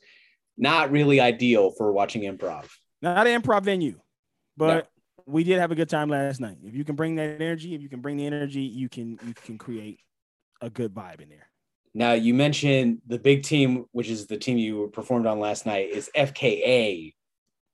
[0.57, 2.65] not really ideal for watching improv.
[3.01, 3.99] Not an improv venue,
[4.57, 4.89] but
[5.25, 6.57] we did have a good time last night.
[6.63, 9.33] If you can bring that energy, if you can bring the energy, you can you
[9.33, 9.99] can create
[10.61, 11.47] a good vibe in there.
[11.93, 15.89] Now, you mentioned the big team, which is the team you performed on last night,
[15.91, 17.13] is FKA,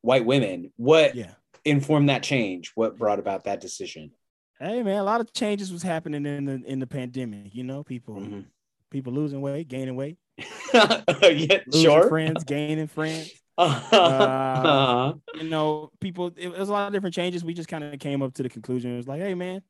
[0.01, 0.73] white women.
[0.75, 1.31] What Yeah.
[1.63, 2.71] informed that change?
[2.75, 4.11] What brought about that decision?
[4.59, 7.55] Hey man, a lot of changes was happening in the in the pandemic.
[7.55, 8.45] You know, people Mhm.
[8.91, 10.17] people losing weight, gaining weight,
[10.73, 12.09] yeah, losing sure.
[12.09, 13.31] friends, gaining friends.
[13.59, 16.31] Uh, You know, people.
[16.37, 17.43] It was a lot of different changes.
[17.43, 18.93] We just kind of came up to the conclusion.
[18.93, 19.61] It was like, hey man,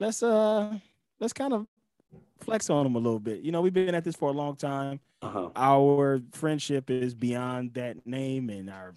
[0.00, 0.78] let's uh
[1.20, 1.66] let's kind of
[2.40, 3.40] flex on them a little bit.
[3.40, 5.00] You know, we've been at this for a long time.
[5.22, 5.48] uh-huh.
[5.56, 8.94] our friendship is beyond that name and our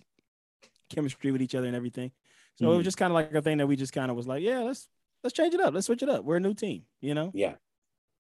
[0.89, 2.11] chemistry with each other and everything.
[2.59, 2.78] So it Mhm.
[2.78, 4.59] was just kind of like a thing that we just kind of was like, yeah,
[4.59, 4.89] let's
[5.23, 5.73] let's change it up.
[5.73, 6.25] Let's switch it up.
[6.25, 7.32] We're a new team, you know?
[7.34, 7.55] Yeah.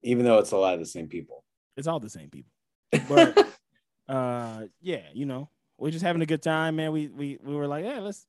[0.02, 1.44] Even though it's a lot of the same people.
[1.76, 2.50] It's all the same people.
[3.08, 3.46] But
[4.08, 5.50] uh yeah, you know,
[5.80, 6.92] we're just having a good time, man.
[6.92, 8.26] We we we were like, yeah, let's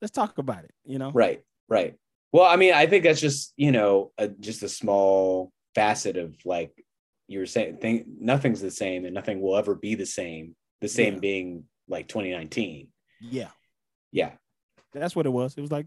[0.00, 1.10] let's talk about it, you know?
[1.10, 1.94] right, right.
[2.32, 6.36] Well, I mean, I think that's just, you know, a, just a small facet of
[6.44, 6.72] like
[7.26, 10.54] you were saying, thing, nothing's the same and nothing will ever be the same.
[10.80, 11.20] The same Yeah.
[11.20, 12.88] being like 2019.
[13.20, 13.48] Yeah.
[14.12, 14.32] Yeah.
[14.92, 15.56] That's what it was.
[15.56, 15.86] It was like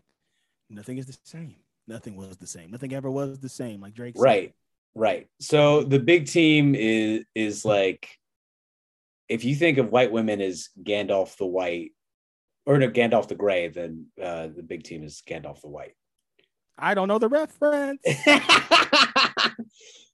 [0.69, 1.55] nothing is the same.
[1.87, 2.71] Nothing was the same.
[2.71, 4.23] Nothing ever was the same, like Drake said.
[4.23, 4.53] Right.
[4.93, 5.27] Right.
[5.39, 8.09] So the big team is is like
[9.31, 11.91] if you think of white women as Gandalf the White
[12.65, 15.93] or no Gandalf the Gray, then uh, the big team is Gandalf the White.
[16.77, 18.01] I don't know the reference.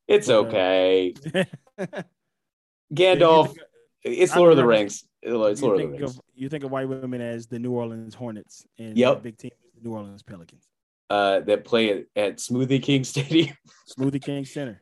[0.08, 1.16] it's okay.
[2.94, 3.56] Gandalf.
[4.04, 5.04] It's Lord of the Rings.
[5.24, 6.18] It's you Lord of the think Rings.
[6.18, 9.16] of you think of white women as the New Orleans Hornets and Yep.
[9.16, 10.68] the big team is the New Orleans Pelicans.
[11.10, 13.58] Uh, that play at, at Smoothie King Stadium.
[13.98, 14.80] Smoothie King Center.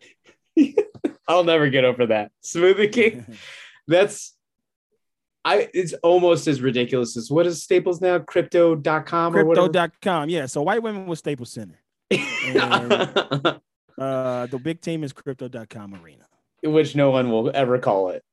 [1.27, 2.31] I'll never get over that.
[2.43, 3.25] Smoothie King.
[3.87, 4.35] That's
[5.43, 8.19] I it's almost as ridiculous as what is Staples now?
[8.19, 9.67] Crypto.com or whatever.
[9.69, 10.29] Crypto.com.
[10.29, 10.47] Yeah.
[10.47, 11.79] So white women was Staples Center.
[13.97, 16.25] Uh the big team is crypto.com arena.
[16.61, 18.23] Which no one will ever call it.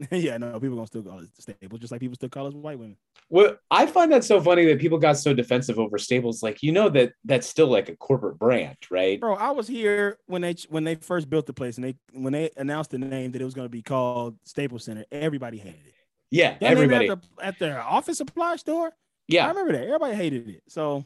[0.10, 2.54] yeah, no, people are gonna still call it Staples, just like people still call us
[2.54, 2.96] white women.
[3.28, 6.42] Well, I find that so funny that people got so defensive over Staples.
[6.42, 9.20] Like, you know that that's still like a corporate brand, right?
[9.20, 12.32] Bro, I was here when they when they first built the place and they when
[12.32, 15.94] they announced the name that it was gonna be called Staples Center, everybody hated it.
[16.30, 17.08] Yeah, everybody.
[17.08, 18.92] at, the, at their office supply store.
[19.28, 19.84] Yeah, I remember that.
[19.84, 20.62] Everybody hated it.
[20.68, 21.04] So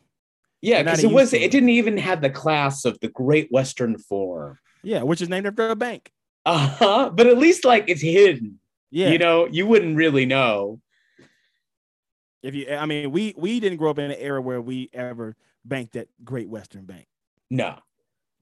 [0.62, 1.50] yeah, because it was to it it.
[1.50, 4.58] didn't even have the class of the Great Western Forum.
[4.82, 6.12] yeah, which is named after a bank.
[6.44, 7.10] Uh-huh.
[7.12, 8.60] But at least like it's hidden.
[8.90, 9.10] Yeah.
[9.10, 10.80] You know, you wouldn't really know.
[12.42, 15.36] if you I mean, we we didn't grow up in an era where we ever
[15.64, 17.06] banked at Great Western Bank.
[17.50, 17.78] No.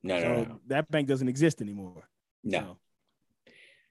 [0.02, 0.60] No, no, so no.
[0.66, 2.08] that bank doesn't exist anymore.
[2.42, 2.58] No.
[2.58, 2.78] So,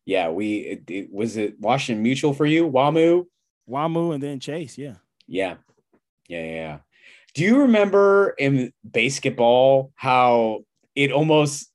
[0.06, 3.26] Yeah, we it, it, was it Washington Mutual for you, WAMU?
[3.68, 4.96] WAMU and then Chase, yeah.
[5.28, 5.56] Yeah.
[6.28, 6.78] Yeah, yeah.
[7.34, 11.72] Do you remember in basketball how it almost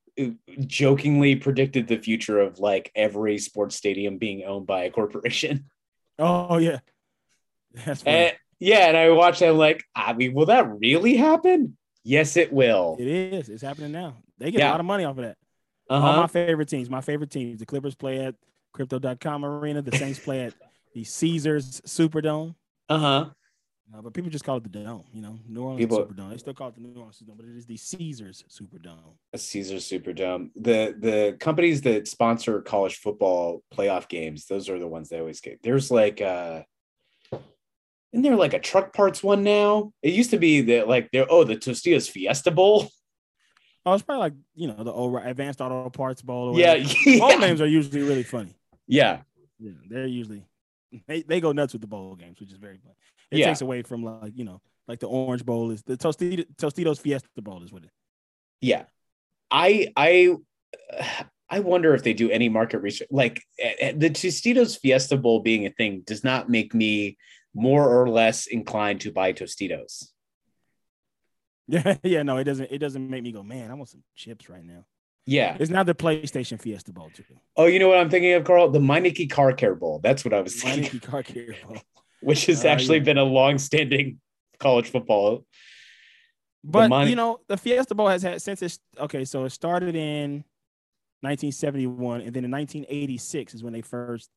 [0.66, 5.66] jokingly predicted the future of like every sports stadium being owned by a corporation?
[6.20, 6.80] Oh yeah.
[7.86, 8.02] That's.
[8.02, 11.76] And, yeah, and I watched that I'm like, I mean, will that really happen?
[12.02, 12.96] Yes, it will.
[12.98, 13.48] it is.
[13.48, 14.16] It's happening now.
[14.38, 14.70] They get Yeah.
[14.70, 15.36] a lot of money off of that.
[15.88, 16.90] Uh All my favorite teams.
[16.90, 17.60] My favorite teams.
[17.60, 18.34] The Clippers play at
[18.72, 19.80] Crypto.com Arena.
[19.80, 20.54] The Saints play at
[20.92, 22.56] the Caesars Superdome.
[22.88, 23.26] Uh huh.
[23.94, 25.04] Uh, but people just call it the Dome.
[25.14, 26.30] You know, New Orleans People- Superdome.
[26.30, 29.14] They still call it the New Orleans Superdome, but it is the Caesars Superdome.
[29.32, 30.50] A Caesars Superdome.
[30.56, 35.40] The the companies that sponsor college football playoff games, those are the ones they always
[35.40, 35.62] get.
[35.62, 36.62] There's like uh
[38.12, 39.92] isn't there like a truck parts one now?
[40.02, 42.88] It used to be that like there oh the Tostitos Fiesta Bowl.
[43.86, 46.50] Oh, it's probably like you know the old Advanced Auto Parts Bowl.
[46.54, 46.88] Or Yeah, whatever.
[47.18, 47.40] bowl yeah.
[47.40, 48.54] games are usually really funny.
[48.86, 49.22] Yeah.
[49.58, 50.44] Yeah, they're usually
[51.06, 52.92] they, they go nuts with the bowl games, which is very fun.
[53.30, 53.46] It Yeah.
[53.46, 57.28] takes away from like you know like the Orange Bowl is the Tostito, Tostitos Fiesta
[57.42, 57.90] Bowl is what it.
[58.60, 58.84] Yeah.
[59.50, 60.36] I I
[61.50, 63.08] I wonder if they do any market research.
[63.10, 67.16] Like eh, eh, the Tostitos Fiesta Bowl being a thing does not make me
[67.54, 70.08] more or less inclined to buy Tostitos.
[71.70, 72.70] Yeah, yeah, no, it doesn't.
[72.72, 73.70] It doesn't make me go, man.
[73.70, 74.86] I want some chips right now.
[75.26, 75.54] Yeah.
[75.60, 77.24] It's not the PlayStation Fiesta Bowl too.
[77.58, 78.70] Oh, you know what I'm thinking of, Carl?
[78.70, 80.00] The Meineke Car Care Bowl.
[80.02, 81.76] That's what I was thinking, Meineke Car Care Bowl.
[82.20, 83.04] Which has Oh, actually yeah.
[83.04, 84.20] been a long-standing
[84.58, 85.44] college football.
[86.64, 89.24] But Mon- you know, the Fiesta Bowl has had since it's okay.
[89.24, 90.44] So it started in
[91.22, 94.30] 1971, and then in 1986 is when they first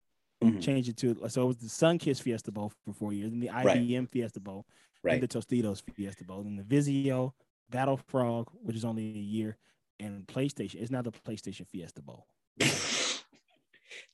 [0.43, 0.61] Mhm.
[0.61, 1.29] changed it to.
[1.29, 4.65] So it was the Sunkist Fiesta Bowl for four years, and the IBM Fiesta Bowl,
[5.03, 5.13] Right.
[5.15, 7.33] and the Tostitos Fiesta Bowl, and the Vizio
[7.71, 9.57] BattleFrog, which is only a year,
[9.99, 10.75] and PlayStation.
[10.81, 12.27] It's now the PlayStation Fiesta Bowl.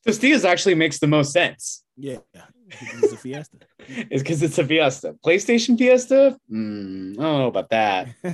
[0.06, 1.84] Tostitos actually makes the most sense.
[1.98, 2.18] Yeah,
[2.70, 3.58] it's a Fiesta.
[3.80, 5.16] It's because it's a Fiesta.
[5.26, 6.38] PlayStation Fiesta?
[6.52, 8.10] Mm, I don't know about that.
[8.24, 8.34] yeah.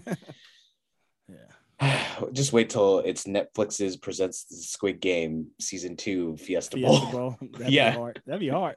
[2.33, 6.99] Just wait till it's Netflix's presents the Squid Game season two Fiesta Bowl.
[6.99, 7.37] Fiesta Bowl.
[7.57, 7.91] That'd Yeah.
[7.91, 8.21] be hard.
[8.25, 8.75] That'd be hard.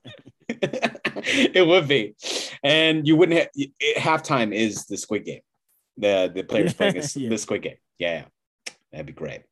[0.49, 2.15] it would be,
[2.63, 5.41] and you wouldn't have it, halftime is the Squid Game.
[5.99, 7.29] The the players playing this, Yeah.
[7.31, 7.77] the Squid Game.
[7.99, 8.25] Yeah,
[8.67, 9.43] yeah, that'd be great.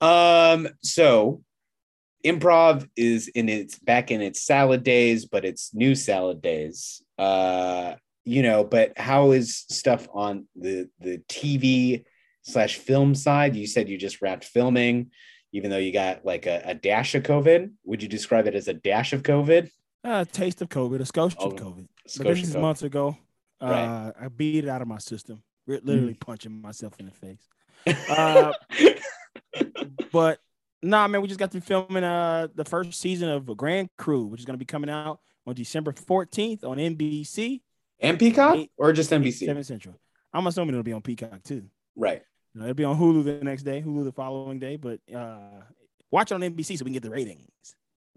[0.00, 1.42] Um, so
[2.24, 7.02] improv is in its back in its salad days, but it's new salad days.
[7.18, 7.94] Uh,
[8.24, 12.04] you know, but how is stuff on the the TV
[12.42, 13.56] slash film side?
[13.56, 15.10] You said you just wrapped filming,
[15.52, 17.70] even though you got like a, a dash of COVID.
[17.84, 19.70] Would you describe it as a dash of COVID?
[20.02, 21.86] Uh, taste of COVID, a skosh Oh, of COVID.
[22.16, 22.60] But this is COVID.
[22.60, 23.16] months ago.
[23.60, 23.88] Uh, Right.
[23.88, 24.12] Mm.
[24.24, 27.48] I beat it out of my system, literally punching myself in the face.
[28.08, 28.52] Uh,
[30.12, 30.40] But
[30.82, 34.40] nah, man, we just got to filming uh the first season of Grand Crew, which
[34.40, 37.60] is going to be coming out on December 14th on NBC,
[37.98, 39.46] and Peacock Eight- or just NBC?
[39.46, 39.94] 7 Central.
[40.32, 41.64] I'm assuming it'll be on Peacock too.
[41.96, 42.22] Right.
[42.54, 45.62] You know, it'll be on Hulu the next day, Hulu the following day, but uh
[46.10, 47.46] watch it on NBC so we can get the ratings.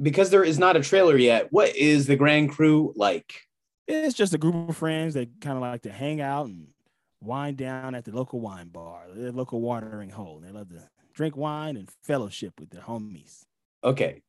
[0.01, 1.47] Because there is not a trailer yet.
[1.51, 3.41] What is the Grand Crew like?
[3.87, 6.67] It's just a group of friends that kind of like to hang out and
[7.21, 10.41] wind down at the local wine bar, the local watering hole.
[10.43, 13.43] They love to drink wine and fellowship with their homies.
[13.83, 14.21] Okay.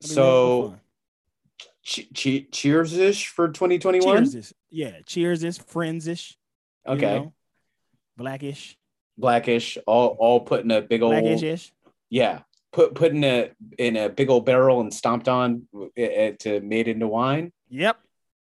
[0.00, 0.80] So fun.
[1.84, 4.16] che- che- cheers ish for 2021.
[4.16, 6.36] cheers is yeah, cheers is friends ish.
[6.86, 7.28] Okay.
[8.16, 8.76] blackish,
[9.18, 11.72] Blackish, all all put in a big old blackish ish.
[12.08, 12.40] yeah.
[12.72, 16.60] Put put in a in a big old barrel and stomped on uh, uh, to
[16.60, 17.52] made into wine.
[17.68, 17.98] Yep,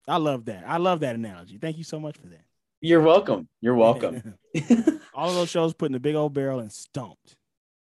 [0.08, 0.66] I love that.
[0.68, 1.58] I love that analogy.
[1.58, 2.44] Thank you so much for that.
[2.82, 3.48] You're welcome.
[3.62, 4.36] You're welcome.
[5.14, 7.38] All of those shows put in a big old barrel and stumped.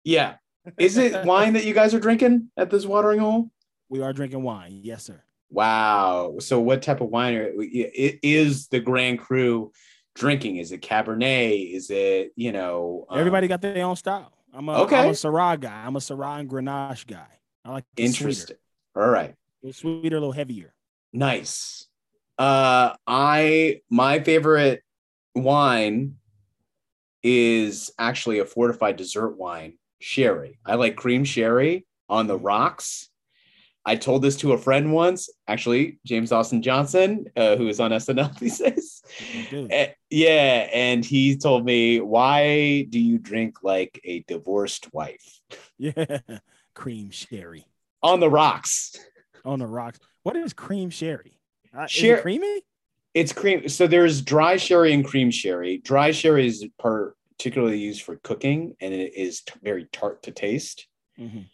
[0.07, 0.37] Yeah.
[0.79, 3.51] Is it wine that you guys are drinking at this watering hole?
[3.89, 4.81] We are drinking wine.
[4.83, 5.23] Yes, sir.
[5.51, 6.37] Wow.
[6.39, 9.73] So what type of wine are, it is the Grand Cru
[10.15, 10.57] drinking?
[10.57, 11.75] Is it Cabernet?
[11.75, 14.33] Is it, you know, um, Everybody got their own style.
[14.55, 14.97] I'm a, Okay.
[14.97, 15.85] I'm a Syrah guy.
[15.85, 17.27] I'm a Syrah and Grenache guy.
[17.65, 18.47] I like the interesting.
[18.47, 18.61] sweeter,
[18.97, 19.31] All right.
[19.31, 20.73] a little sweeter, a little heavier.
[21.13, 21.87] Nice.
[22.39, 24.83] Uh I my favorite
[25.35, 26.17] wine
[27.23, 30.59] is actually a fortified dessert wine, sherry.
[30.65, 33.09] I like cream sherry on the rocks.
[33.85, 37.91] I told this to a friend once, actually, James Austin Johnson, uh, who is on
[37.91, 39.03] SNL these days.
[39.71, 45.41] Eh, yeah, and he told me, "Why do you drink like a divorced wife
[45.79, 46.19] Yeah,
[46.75, 47.67] cream sherry
[48.03, 48.97] on the rocks?"
[49.45, 49.99] on the rocks.
[50.25, 51.39] What is cream sherry?
[51.77, 52.63] Uh, is Sher- it creamy?
[53.15, 53.69] It's cream.
[53.69, 55.79] So there's dry sherry and cream sherry.
[55.79, 56.67] Dry sherry is
[57.39, 60.87] particularly used for cooking, and it is t- very tart to taste.
[61.19, 61.47] Mhm.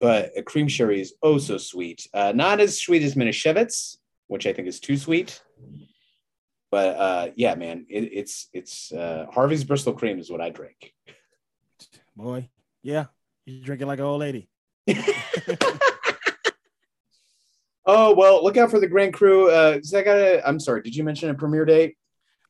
[0.00, 2.06] But a cream sherry is oh so sweet.
[2.12, 5.40] Uh, not as sweet as Manischewitz, which I think is too sweet.
[6.70, 10.92] But uh, yeah, man, it, it's it's uh, Harvey's Bristol cream is what I drink.
[12.14, 12.48] Boy,
[12.82, 13.06] yeah,
[13.44, 14.48] you're drinking like an old lady.
[17.86, 19.50] oh well, look out for the Grand Crew.
[19.50, 20.46] Uh, is that got a?
[20.46, 20.82] I'm sorry.
[20.82, 21.96] Did you mention a premiere date?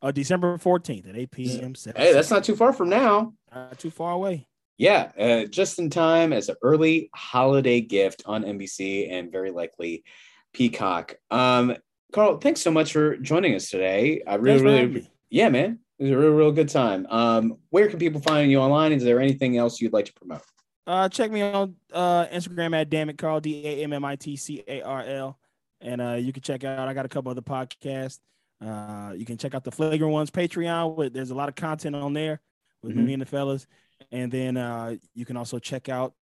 [0.06, 1.74] Uh, December 14th at 8 p.m.
[1.96, 3.32] Hey, that's not too far from now.
[3.50, 4.46] uh, too far away.
[4.78, 10.04] Yeah, uh, just in time as an early holiday gift on NBC and very likely
[10.52, 11.16] Peacock.
[11.32, 11.76] Um,
[12.12, 14.22] Carl, thanks so much for joining us today.
[14.24, 17.08] I really, really, yeah, man, it was a real, real good time.
[17.10, 18.92] Um, where can people find you online?
[18.92, 20.42] Is there anything else you'd like to promote?
[20.86, 24.14] Uh, check me on uh, Instagram at damn it Carl D A M M I
[24.14, 25.38] T C A R L,
[25.80, 26.86] and uh, you can check out.
[26.86, 28.20] I got a couple other podcasts.
[28.64, 30.96] Uh, you can check out the Flagrant Ones Patreon.
[30.96, 32.40] With, there's a lot of content on there
[32.82, 33.06] with mm-hmm.
[33.06, 33.66] me and the fellas.
[34.12, 36.14] And then uh, you can also check out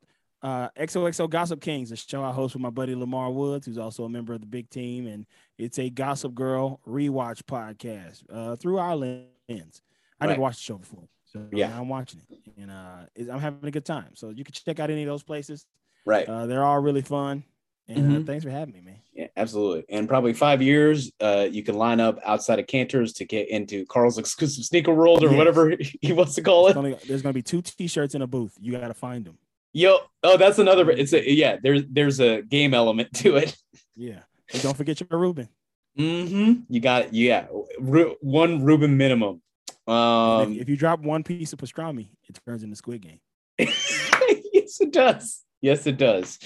[0.42, 4.04] uh, XOXO Gossip Kings, a show I host with my buddy Lamar Woods, who's also
[4.04, 5.08] a member of the big team.
[5.08, 5.26] And
[5.58, 9.32] it's a Gossip Girl rewatch podcast uh, through our lens.
[9.50, 10.32] I right.
[10.32, 11.08] never watched the show before.
[11.26, 14.12] So yeah, I'm watching it and uh, I'm having a good time.
[14.14, 15.66] So you can check out any of those places.
[16.06, 16.28] Right.
[16.28, 17.44] Uh, they're all really fun.
[17.88, 18.22] And uh, mm-hmm.
[18.22, 19.00] uh, thanks for having me, man.
[19.14, 19.84] Yeah, absolutely.
[19.90, 23.86] And probably five years, uh, you can line up outside of Canter's to get into
[23.86, 25.38] Carl's exclusive sneaker world or yes.
[25.38, 26.74] whatever he wants to call it.
[27.08, 28.56] There's going to be two T-shirts in a booth.
[28.60, 29.38] You got to find them.
[29.76, 30.90] Yo, oh, that's another.
[30.92, 31.58] It's a yeah.
[31.62, 33.58] There's there's a game element to it.
[33.96, 34.20] Yeah,
[34.52, 35.50] and don't forget your Reuben.
[35.98, 36.62] Mm-hmm.
[36.70, 37.14] You got it.
[37.14, 37.48] Yeah,
[37.80, 39.42] Ru- one Reuben minimum.
[39.88, 43.20] Um, if, if, you drop one piece of pastrami, it turns into Squid Game.
[43.58, 45.44] yes, it does.
[45.64, 46.40] Yes, it does.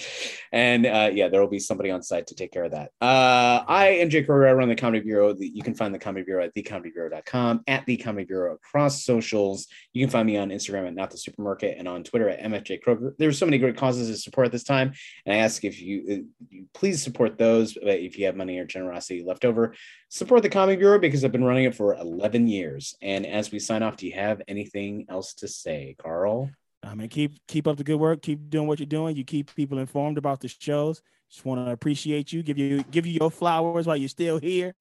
[0.52, 2.92] And uh, yeah, there will be somebody on site to take care of that.
[3.02, 4.48] Uh, I am Jake Kroger.
[4.48, 5.36] I run the Comedy Bureau.
[5.40, 9.66] You can find the Comedy Bureau at thecomedybureau.com, at the Comedy Bureau across socials.
[9.94, 12.84] You can find me on Instagram at Not the Supermarket and on Twitter at MFJ
[12.84, 13.14] Kroger.
[13.18, 14.94] There's so many great causes to support this time.
[15.26, 17.74] And I ask if you, uh, you please support those.
[17.74, 19.74] But If you have money or generosity left over,
[20.10, 22.96] support the Comedy Bureau because I've been running it for 11 years.
[23.02, 26.52] And as we sign off, do you have anything else to say, Carl?
[26.88, 28.22] I mean, keep keep up the good work.
[28.22, 29.16] Keep doing what you're doing.
[29.16, 31.02] You keep people informed about the shows.
[31.30, 32.44] Just want to appreciate you.
[32.44, 34.74] Give you give you your flowers while you're still here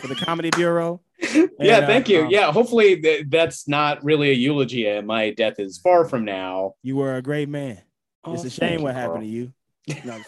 [0.00, 1.00] for the Comedy Bureau.
[1.34, 2.22] And, yeah, thank uh, you.
[2.24, 5.00] Um, yeah, hopefully th- that's not really a eulogy.
[5.02, 6.74] My death is far from now.
[6.82, 7.80] You were a great man.
[8.24, 9.52] Oh, it's a shame what happened to you.
[10.02, 10.18] No,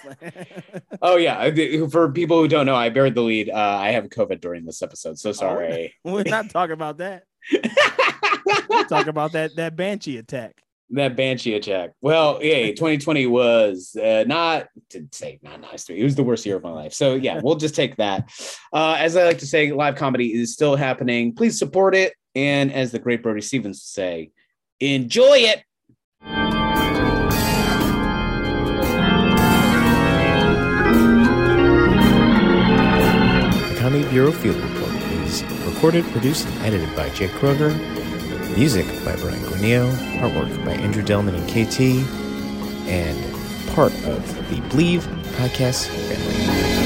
[1.00, 1.50] oh yeah,
[1.88, 3.48] for people who don't know, I buried the lead.
[3.48, 5.94] Uh, I have COVID during this episode, so oh, sorry.
[6.04, 7.24] Oh, we're not talking about that.
[8.68, 10.60] we're talking about that that banshee attack
[10.90, 11.90] that banshee attack.
[12.00, 16.00] Well, yeah, 2020 was uh, not to say not nice to me.
[16.00, 16.92] It was the worst year of my life.
[16.92, 18.30] So yeah, we'll just take that.
[18.72, 21.34] Uh, as I like to say, live comedy is still happening.
[21.34, 24.30] Please support it, and as the great Brody Stevens say,
[24.80, 25.62] enjoy it.
[33.68, 34.92] The Comedy Bureau Field Report
[35.24, 37.74] is recorded, produced, and edited by Jake Kroger
[38.56, 41.78] Music by Brian Guarnio, artwork by Andrew Delman and KT,
[42.88, 45.02] and part of the Bleav
[45.34, 46.85] podcast family.